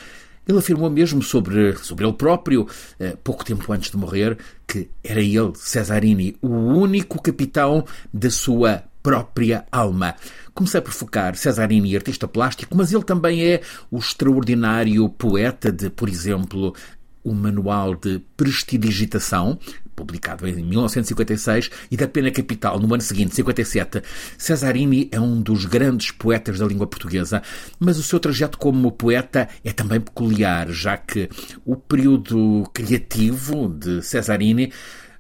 [0.50, 2.68] Ele afirmou mesmo sobre, sobre ele próprio,
[3.00, 4.36] eh, pouco tempo antes de morrer,
[4.68, 10.16] que era ele, Cesarini, o único capitão da sua própria alma.
[10.56, 16.10] Comecei por focar Cesarini, artista plástico, mas ele também é o extraordinário poeta de, por
[16.10, 16.74] exemplo,
[17.24, 19.60] o Manual de Prestidigitação,
[20.00, 24.02] publicado em 1956, e da Pena Capital, no ano seguinte, 57.
[24.38, 27.44] Cesarini é um dos grandes poetas da língua portuguesa,
[27.78, 31.30] mas o seu trajeto como poeta é também peculiar, já que
[31.66, 34.72] o período criativo de Cesarini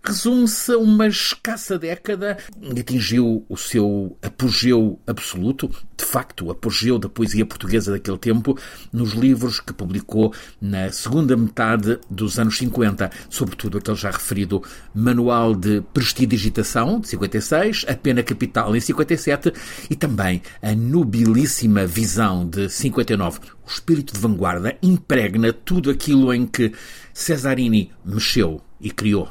[0.03, 6.97] resume-se a uma escassa década e atingiu o seu apogeu absoluto, de facto, o apogeu
[6.97, 8.57] da poesia portuguesa daquele tempo,
[8.91, 15.53] nos livros que publicou na segunda metade dos anos 50, sobretudo aquele já referido Manual
[15.53, 19.51] de Prestidigitação, de 56, A Pena Capital, em 57,
[19.89, 23.39] e também a Nobilíssima Visão, de 59.
[23.65, 26.71] O espírito de vanguarda impregna tudo aquilo em que
[27.13, 29.29] Cesarini mexeu e criou.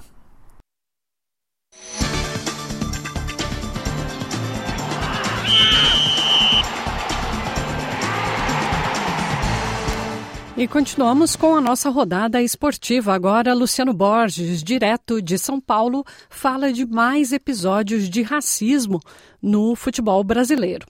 [10.59, 13.15] E continuamos com a nossa rodada esportiva.
[13.15, 18.99] Agora, Luciano Borges, direto de São Paulo, fala de mais episódios de racismo
[19.41, 20.85] no futebol brasileiro.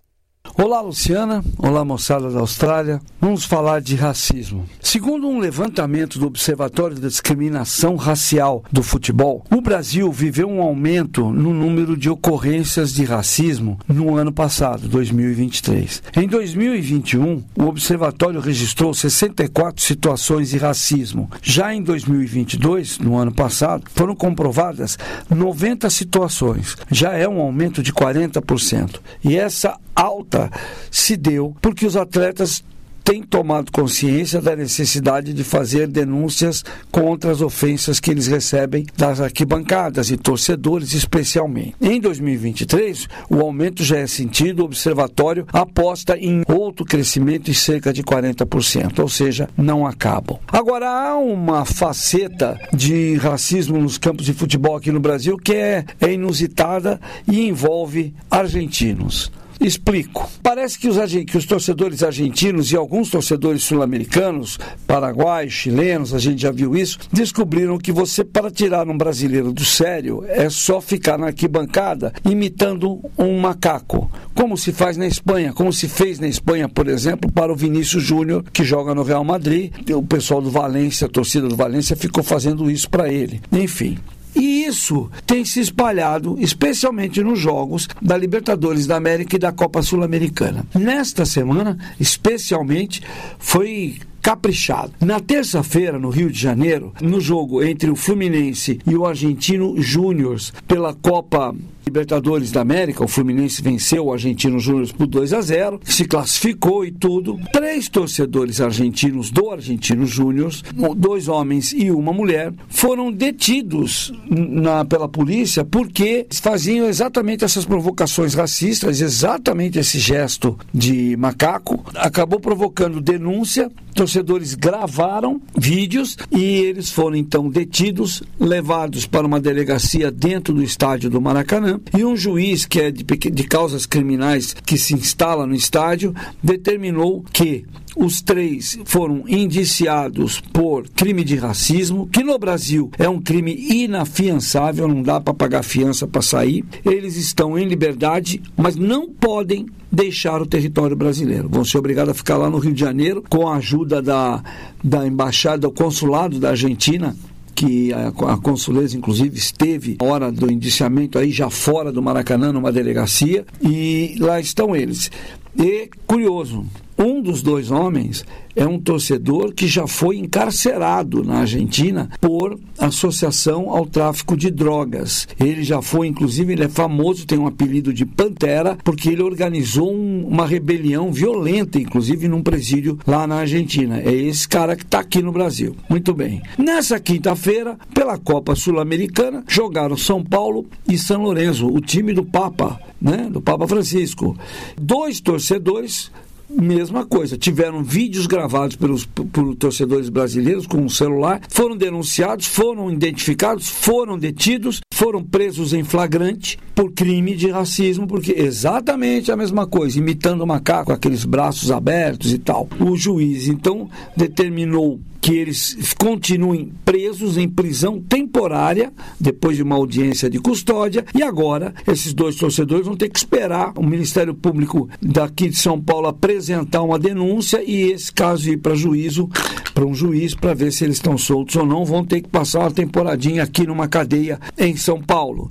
[0.61, 1.44] Olá, Luciana.
[1.57, 3.01] Olá, moçada da Austrália.
[3.21, 4.68] Vamos falar de racismo.
[4.81, 11.31] Segundo um levantamento do Observatório da Discriminação Racial do Futebol, o Brasil viveu um aumento
[11.31, 16.02] no número de ocorrências de racismo no ano passado, 2023.
[16.17, 21.31] Em 2021, o observatório registrou 64 situações de racismo.
[21.40, 24.98] Já em 2022, no ano passado, foram comprovadas
[25.31, 26.77] 90 situações.
[26.90, 28.96] Já é um aumento de 40%.
[29.23, 30.51] E essa alta
[30.90, 32.63] se deu porque os atletas
[33.09, 39.19] têm tomado consciência da necessidade de fazer denúncias contra as ofensas que eles recebem das
[39.19, 41.75] arquibancadas e torcedores, especialmente.
[41.81, 47.94] Em 2023, o aumento já é sentido, o observatório aposta em outro crescimento em cerca
[47.94, 50.38] de 40%, ou seja, não acabam.
[50.46, 55.83] Agora, há uma faceta de racismo nos campos de futebol aqui no Brasil que é,
[55.99, 59.33] é inusitada e envolve argentinos.
[59.61, 60.29] Explico.
[60.42, 60.96] Parece que os,
[61.27, 66.98] que os torcedores argentinos e alguns torcedores sul-americanos, paraguaios, chilenos, a gente já viu isso,
[67.13, 73.00] descobriram que você, para tirar um brasileiro do sério, é só ficar na arquibancada imitando
[73.19, 74.11] um macaco.
[74.35, 78.02] Como se faz na Espanha, como se fez na Espanha, por exemplo, para o Vinícius
[78.04, 79.73] Júnior, que joga no Real Madrid.
[79.92, 83.40] O pessoal do Valência, a torcida do Valência, ficou fazendo isso para ele.
[83.50, 83.98] Enfim,
[84.35, 89.83] e isso tem se espalhado, especialmente nos jogos da Libertadores da América e da Copa
[89.83, 90.66] Sul-Americana.
[90.74, 93.02] Nesta semana, especialmente,
[93.38, 94.92] foi caprichado.
[95.00, 100.38] Na terça-feira, no Rio de Janeiro, no jogo entre o Fluminense e o Argentino Júnior
[100.66, 101.54] pela Copa
[101.88, 106.85] Libertadores da América, o Fluminense venceu o Argentino Júnior por 2 a 0, se classificou
[106.85, 107.40] e tudo.
[107.50, 110.52] Três torcedores argentinos do Argentino Júnior,
[110.94, 118.35] dois homens e uma mulher, foram detidos na, pela polícia porque faziam exatamente essas provocações
[118.35, 123.71] racistas, exatamente esse gesto de macaco, acabou provocando denúncia.
[124.09, 131.11] Torcedores gravaram vídeos e eles foram então detidos, levados para uma delegacia dentro do estádio
[131.11, 135.54] do Maracanã e um juiz que é de, de causas criminais que se instala no
[135.54, 137.67] estádio determinou que
[137.97, 144.89] os três foram indiciados por crime de racismo, que no Brasil é um crime inafiançável,
[144.89, 146.65] não dá para pagar fiança para sair.
[146.85, 151.49] Eles estão em liberdade, mas não podem deixar o território brasileiro.
[151.49, 154.43] Vão ser obrigados a ficar lá no Rio de Janeiro com a ajuda da,
[154.83, 157.17] da embaixada, do consulado da Argentina,
[157.59, 162.71] que a, consuleza, inclusive, esteve na hora do indiciamento aí já fora do Maracanã, numa
[162.71, 165.11] delegacia, e lá estão eles.
[165.59, 166.65] E, curioso,
[166.99, 168.25] um dos dois homens
[168.57, 175.29] é um torcedor que já foi encarcerado na Argentina por associação ao tráfico de drogas.
[175.38, 179.94] Ele já foi, inclusive, ele é famoso, tem um apelido de Pantera, porque ele organizou
[179.94, 184.01] um, uma rebelião violenta, inclusive num presídio lá na Argentina.
[184.01, 185.77] É esse cara que está aqui no Brasil.
[185.88, 186.42] Muito bem.
[186.59, 192.81] Nessa quinta-feira, pela Copa Sul-Americana, jogaram São Paulo e São Lourenço, o time do Papa,
[193.01, 193.29] né?
[193.31, 194.37] Do Papa Francisco.
[194.77, 196.11] Dois torcedores
[196.49, 197.37] mesma coisa.
[197.37, 204.19] Tiveram vídeos gravados pelos por torcedores brasileiros com um celular, foram denunciados, foram identificados, foram
[204.19, 210.42] detidos, foram presos em flagrante por crime de racismo, porque exatamente a mesma coisa, imitando
[210.42, 212.69] o macaco, aqueles braços abertos e tal.
[212.81, 220.31] O juiz então determinou que eles continuem presos em prisão temporária depois de uma audiência
[220.31, 225.48] de custódia e agora esses dois torcedores vão ter que esperar o Ministério Público daqui
[225.48, 229.29] de São Paulo apresentar uma denúncia e esse caso ir para juízo
[229.75, 231.85] para um juiz para ver se eles estão soltos ou não.
[231.85, 235.50] Vão ter que passar uma temporadinha aqui numa cadeia em São Paulo.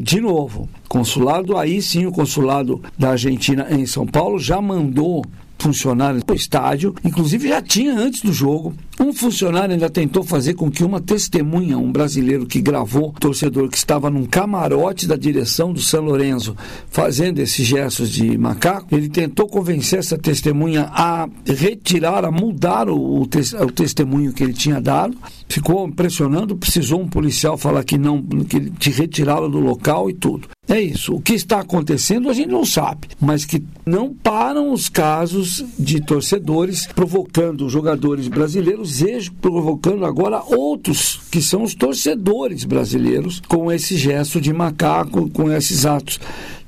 [0.00, 5.24] De novo, consulado, aí sim o consulado da Argentina em São Paulo já mandou
[5.58, 8.74] funcionários para o estádio, inclusive já tinha antes do jogo.
[8.98, 13.76] Um funcionário ainda tentou fazer com que uma testemunha, um brasileiro que gravou, torcedor que
[13.76, 16.56] estava num camarote da direção do São Lourenço,
[16.88, 23.20] fazendo esses gestos de macaco, ele tentou convencer essa testemunha a retirar, a mudar o,
[23.20, 25.16] o, te, o testemunho que ele tinha dado.
[25.46, 30.48] Ficou impressionando, precisou um policial falar que não, que te retirá-lo do local e tudo.
[30.68, 31.14] É isso.
[31.14, 36.00] O que está acontecendo a gente não sabe, mas que não param os casos de
[36.00, 43.96] torcedores provocando jogadores brasileiros e provocando agora outros que são os torcedores brasileiros com esse
[43.96, 46.20] gesto de macaco, com esses atos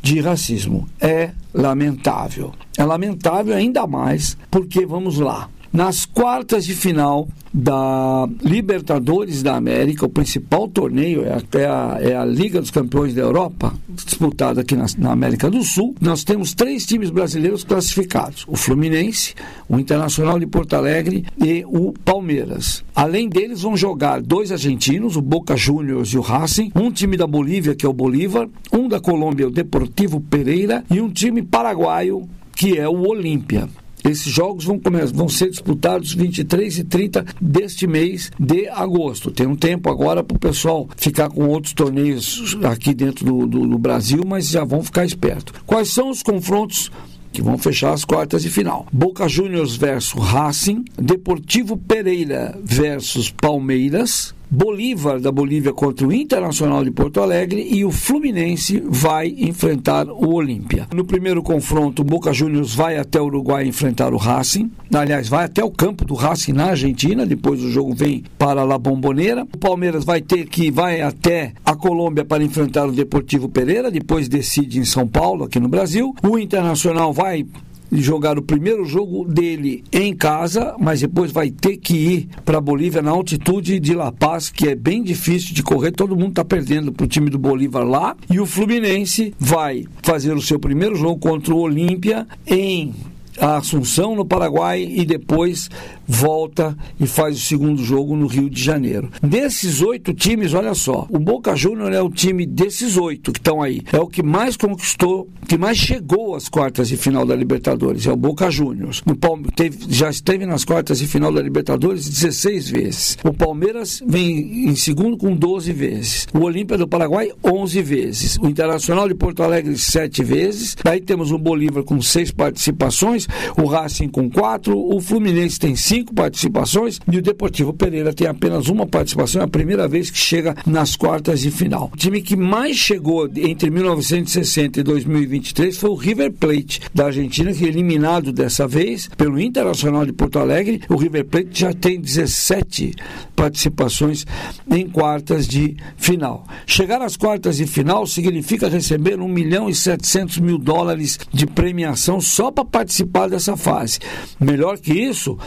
[0.02, 0.88] de racismo.
[1.00, 2.52] É lamentável.
[2.76, 10.06] É lamentável ainda mais porque, vamos lá, nas quartas de final da Libertadores da América,
[10.06, 14.86] o principal torneio é a, é a, Liga dos Campeões da Europa, disputada aqui na,
[14.98, 15.94] na, América do Sul.
[16.00, 19.34] Nós temos três times brasileiros classificados: o Fluminense,
[19.68, 22.84] o Internacional de Porto Alegre e o Palmeiras.
[22.94, 27.26] Além deles, vão jogar dois argentinos, o Boca Juniors e o Racing, um time da
[27.26, 32.28] Bolívia, que é o Bolívar, um da Colômbia, o Deportivo Pereira, e um time paraguaio,
[32.54, 33.68] que é o Olímpia.
[34.04, 39.30] Esses jogos vão, começar, vão ser disputados 23 e 30 deste mês de agosto.
[39.30, 43.66] Tem um tempo agora para o pessoal ficar com outros torneios aqui dentro do, do,
[43.66, 45.54] do Brasil, mas já vão ficar espertos.
[45.66, 46.90] Quais são os confrontos
[47.32, 48.86] que vão fechar as quartas de final.
[48.92, 56.90] Boca Juniors versus Racing, Deportivo Pereira versus Palmeiras, Bolívar da Bolívia contra o Internacional de
[56.90, 60.86] Porto Alegre e o Fluminense vai enfrentar o Olímpia.
[60.94, 64.70] No primeiro confronto, o Boca Juniors vai até o Uruguai enfrentar o Racing.
[64.92, 68.78] Aliás, vai até o campo do Racing na Argentina, depois o jogo vem para La
[68.78, 69.44] Bombonera.
[69.44, 74.28] O Palmeiras vai ter que vai até a Colômbia para enfrentar o Deportivo Pereira, depois
[74.28, 76.14] decide em São Paulo, aqui no Brasil.
[76.22, 77.44] O Internacional vai
[77.90, 82.60] jogar o primeiro jogo dele em casa, mas depois vai ter que ir para a
[82.60, 85.92] Bolívia na altitude de La Paz, que é bem difícil de correr.
[85.92, 88.16] Todo mundo está perdendo para o time do Bolívar lá.
[88.30, 92.94] E o Fluminense vai fazer o seu primeiro jogo contra o Olímpia em
[93.40, 95.68] Assunção, no Paraguai, e depois
[96.08, 99.10] volta e faz o segundo jogo no Rio de Janeiro.
[99.22, 103.60] Desses oito times, olha só, o Boca Júnior é o time desses oito que estão
[103.60, 103.82] aí.
[103.92, 108.06] É o que mais conquistou, que mais chegou às quartas de final da Libertadores.
[108.06, 109.02] É o Boca Juniors.
[109.06, 113.18] O Palme teve, já esteve nas quartas de final da Libertadores 16 vezes.
[113.22, 116.26] O Palmeiras vem em segundo com 12 vezes.
[116.32, 118.38] O Olímpia do Paraguai, 11 vezes.
[118.40, 120.76] O Internacional de Porto Alegre, 7 vezes.
[120.82, 123.28] Daí temos o Bolívar com 6 participações.
[123.60, 124.78] O Racing com 4.
[124.78, 129.44] O Fluminense tem 5 cinco participações e o Deportivo Pereira tem apenas uma participação, é
[129.44, 131.90] a primeira vez que chega nas quartas de final.
[131.92, 137.52] O time que mais chegou entre 1960 e 2023 foi o River Plate da Argentina,
[137.52, 140.80] que é eliminado dessa vez pelo Internacional de Porto Alegre.
[140.88, 142.94] O River Plate já tem 17
[143.34, 144.24] participações
[144.70, 146.44] em quartas de final.
[146.66, 152.20] Chegar às quartas de final significa receber 1 milhão e 700 mil dólares de premiação
[152.20, 153.98] só para participar dessa fase.
[154.40, 155.38] Melhor que isso,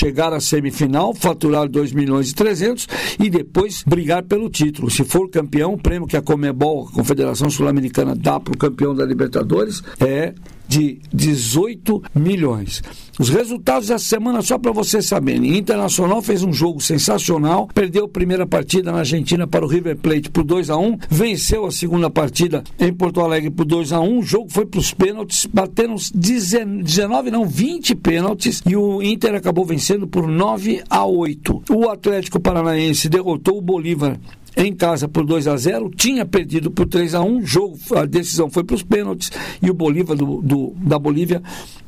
[0.00, 2.88] chegar à semifinal, faturar 2 milhões e 300
[3.18, 4.90] e depois brigar pelo título.
[4.90, 8.94] Se for campeão, o prêmio que a Comebol, a Confederação Sul-Americana, dá para o campeão
[8.94, 10.32] da Libertadores é
[10.70, 12.80] de 18 milhões.
[13.18, 18.08] Os resultados dessa semana, só para vocês saberem: Internacional fez um jogo sensacional, perdeu a
[18.08, 22.08] primeira partida na Argentina para o River Plate por 2 a 1 venceu a segunda
[22.08, 25.96] partida em Porto Alegre por 2 a 1 o jogo foi para os pênaltis, bateram
[26.14, 31.64] 19, não, 20 pênaltis e o Inter acabou vencendo por 9 a 8.
[31.68, 34.16] O Atlético Paranaense derrotou o Bolívar
[34.66, 38.50] em casa por 2 a 0 tinha perdido por 3 a 1 jogo, a decisão
[38.50, 39.30] foi para os pênaltis
[39.62, 41.42] e o Bolívar do, do, da Bolívia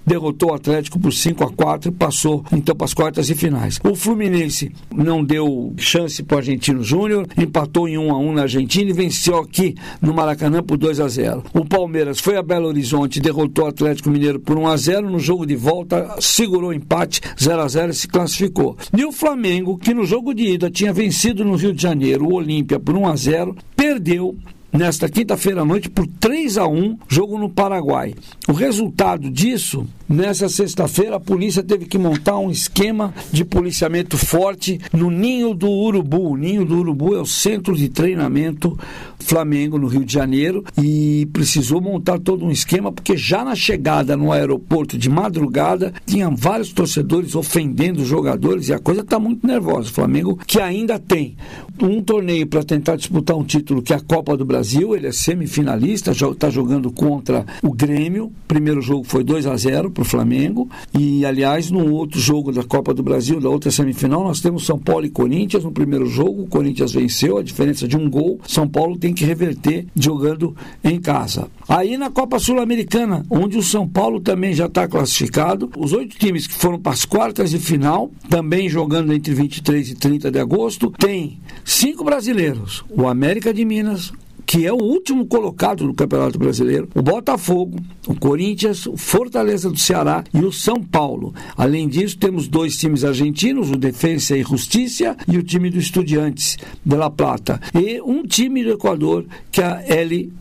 [0.06, 3.78] derrotou o Atlético por 5 a 4 e passou então para as quartas e finais.
[3.84, 8.42] O Fluminense não deu chance para o Argentino Júnior, empatou em 1 a 1 na
[8.42, 11.44] Argentina e venceu aqui no Maracanã por 2 a 0.
[11.54, 15.18] O Palmeiras foi a Belo Horizonte, derrotou o Atlético Mineiro por 1 a 0 no
[15.18, 18.76] jogo de volta, segurou o empate 0 a 0 e se classificou.
[18.96, 22.32] E o Flamengo, que no jogo de ida tinha vencido no Rio de Janeiro o
[22.62, 24.36] Olímpia por 1 a 0, perdeu
[24.72, 28.14] nesta quinta-feira à noite por 3 a 1, jogo no Paraguai.
[28.48, 34.78] O resultado disso, nessa sexta-feira, a polícia teve que montar um esquema de policiamento forte
[34.92, 36.32] no Ninho do Urubu.
[36.32, 38.78] O Ninho do Urubu é o centro de treinamento
[39.18, 44.16] Flamengo no Rio de Janeiro e precisou montar todo um esquema porque já na chegada
[44.16, 49.46] no aeroporto de madrugada tinha vários torcedores ofendendo os jogadores e a coisa está muito
[49.46, 49.88] nervosa.
[49.88, 51.36] O Flamengo que ainda tem
[51.80, 55.12] um torneio para tentar disputar um título que é a Copa do Brasil, ele é
[55.12, 58.32] semifinalista, está jogando contra o Grêmio.
[58.46, 62.64] Primeiro jogo foi 2 a 0 para o Flamengo e aliás no outro jogo da
[62.64, 66.42] Copa do Brasil, da outra semifinal, nós temos São Paulo e Corinthians no primeiro jogo,
[66.42, 68.40] o Corinthians venceu, a diferença de um gol.
[68.46, 71.48] São Paulo tem que reverter jogando em casa.
[71.68, 76.46] Aí na Copa Sul-Americana, onde o São Paulo também já está classificado, os oito times
[76.46, 80.90] que foram para as quartas de final, também jogando entre 23 e 30 de agosto,
[80.90, 84.12] tem cinco brasileiros: o América de Minas,
[84.46, 89.78] que é o último colocado no Campeonato Brasileiro, o Botafogo, o Corinthians, o Fortaleza do
[89.78, 91.34] Ceará e o São Paulo.
[91.56, 96.58] Além disso, temos dois times argentinos, o Defensa e Justiça e o time do Estudiantes
[96.84, 97.60] de La Plata.
[97.74, 100.32] E um time do Equador, que é a L.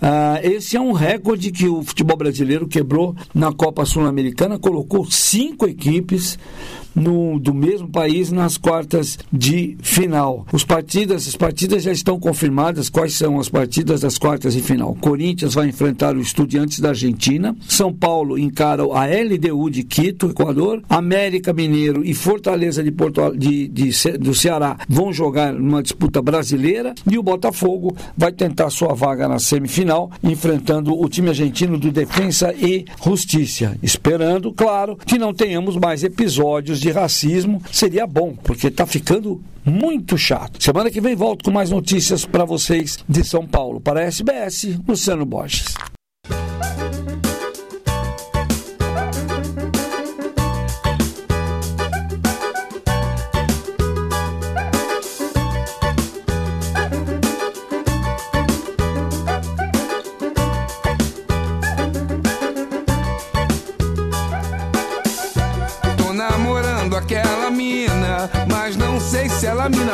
[0.00, 5.66] Ah, esse é um recorde que o futebol brasileiro quebrou na Copa Sul-Americana, colocou cinco
[5.66, 6.38] equipes
[6.94, 10.46] no, do mesmo país nas quartas de final.
[10.52, 12.88] Os partidas, as partidas já estão confirmadas.
[12.88, 14.94] Quais são as partidas das quartas de final?
[15.00, 17.56] Corinthians vai enfrentar o Estudiantes da Argentina.
[17.66, 20.82] São Paulo encara a LDU de Quito, Equador.
[20.88, 26.94] América Mineiro e Fortaleza de Porto de, de, do Ceará vão jogar numa disputa brasileira.
[27.10, 32.54] E o Botafogo vai tentar sua vaga na semifinal, enfrentando o time argentino do Defensa
[32.54, 33.76] e Justiça.
[33.82, 40.18] Esperando, claro, que não tenhamos mais episódios de racismo seria bom, porque está ficando muito
[40.18, 40.62] chato.
[40.62, 43.80] Semana que vem volto com mais notícias para vocês de São Paulo.
[43.80, 45.74] Para a SBS, Luciano Borges.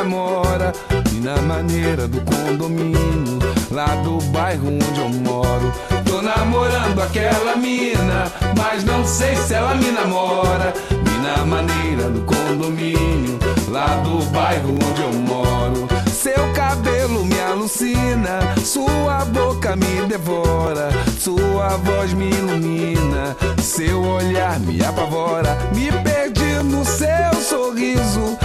[0.01, 0.73] Namora.
[1.11, 3.39] E na maneira do condomínio,
[3.69, 5.71] lá do bairro onde eu moro.
[6.05, 10.73] Tô namorando aquela mina, mas não sei se ela me namora.
[10.89, 13.37] E na maneira do condomínio,
[13.69, 15.87] lá do bairro onde eu moro.
[16.11, 20.89] Seu cabelo me alucina, sua boca me devora,
[21.19, 25.57] sua voz me ilumina, seu olhar me apavora.
[25.75, 28.37] Me perdi no seu sorriso,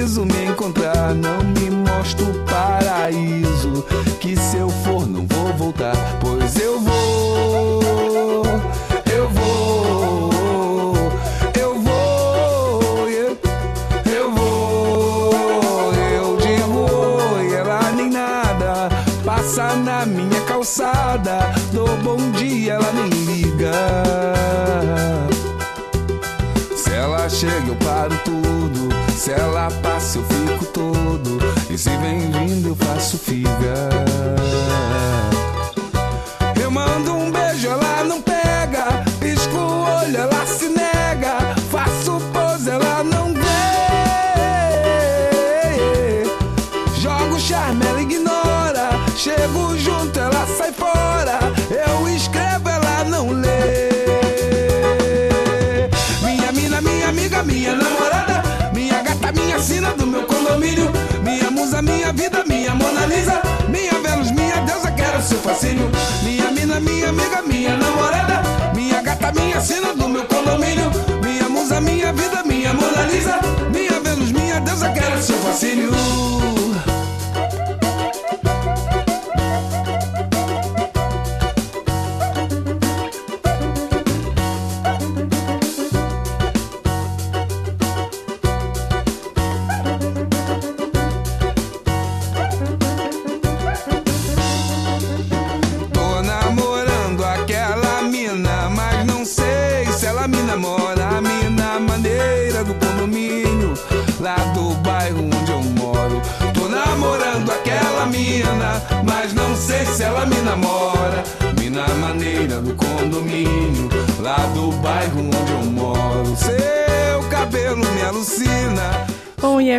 [0.00, 1.14] preciso me encontrar.
[1.14, 3.84] Não me mostra o paraíso,
[4.18, 8.44] que se eu for não vou voltar, pois eu vou,
[9.12, 10.94] eu vou,
[11.60, 13.08] eu vou,
[14.06, 16.74] eu, vou, eu
[17.34, 18.88] oi, ela nem nada,
[19.22, 23.72] passa na minha calçada, dou bom dia, ela nem liga.
[26.74, 28.39] Se ela chega, eu paro tudo.
[29.20, 31.38] Se ela passa, eu fico todo.
[31.68, 33.50] E se vem vindo, eu faço figa.
[69.32, 70.90] Minha sina do meu condomínio.
[71.22, 73.38] Minha musa, minha vida, minha Mona Lisa.
[73.72, 76.09] Minha Vênus, minha deusa, quero seu fascínio.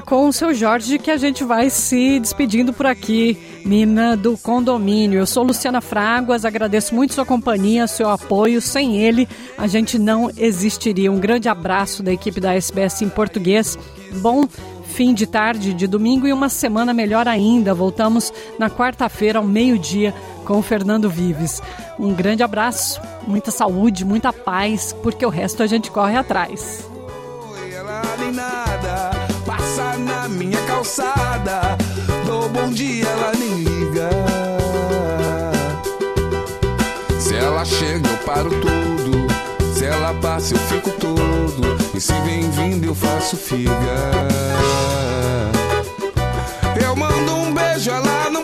[0.02, 4.36] É com o seu Jorge que a gente vai se despedindo por aqui, Mina do
[4.36, 5.20] Condomínio.
[5.20, 8.62] Eu sou Luciana Fraguas, agradeço muito sua companhia, seu apoio.
[8.62, 11.12] Sem ele, a gente não existiria.
[11.12, 13.78] Um grande abraço da equipe da SBS em português.
[14.16, 14.48] Bom
[14.86, 17.74] fim de tarde de domingo e uma semana melhor ainda.
[17.74, 21.62] Voltamos na quarta-feira ao meio-dia com o Fernando Vives.
[22.00, 26.90] Um grande abraço, muita saúde, muita paz, porque o resto a gente corre atrás.
[28.18, 29.11] nem nada
[29.72, 31.78] Passa na minha calçada.
[32.26, 34.10] Dou bom dia, ela nem liga.
[37.18, 39.28] Se ela chega, eu paro tudo.
[39.74, 41.62] Se ela passa, eu fico todo.
[41.96, 43.72] E se vem vindo, eu faço figa.
[46.84, 48.41] Eu mando um beijo, ela não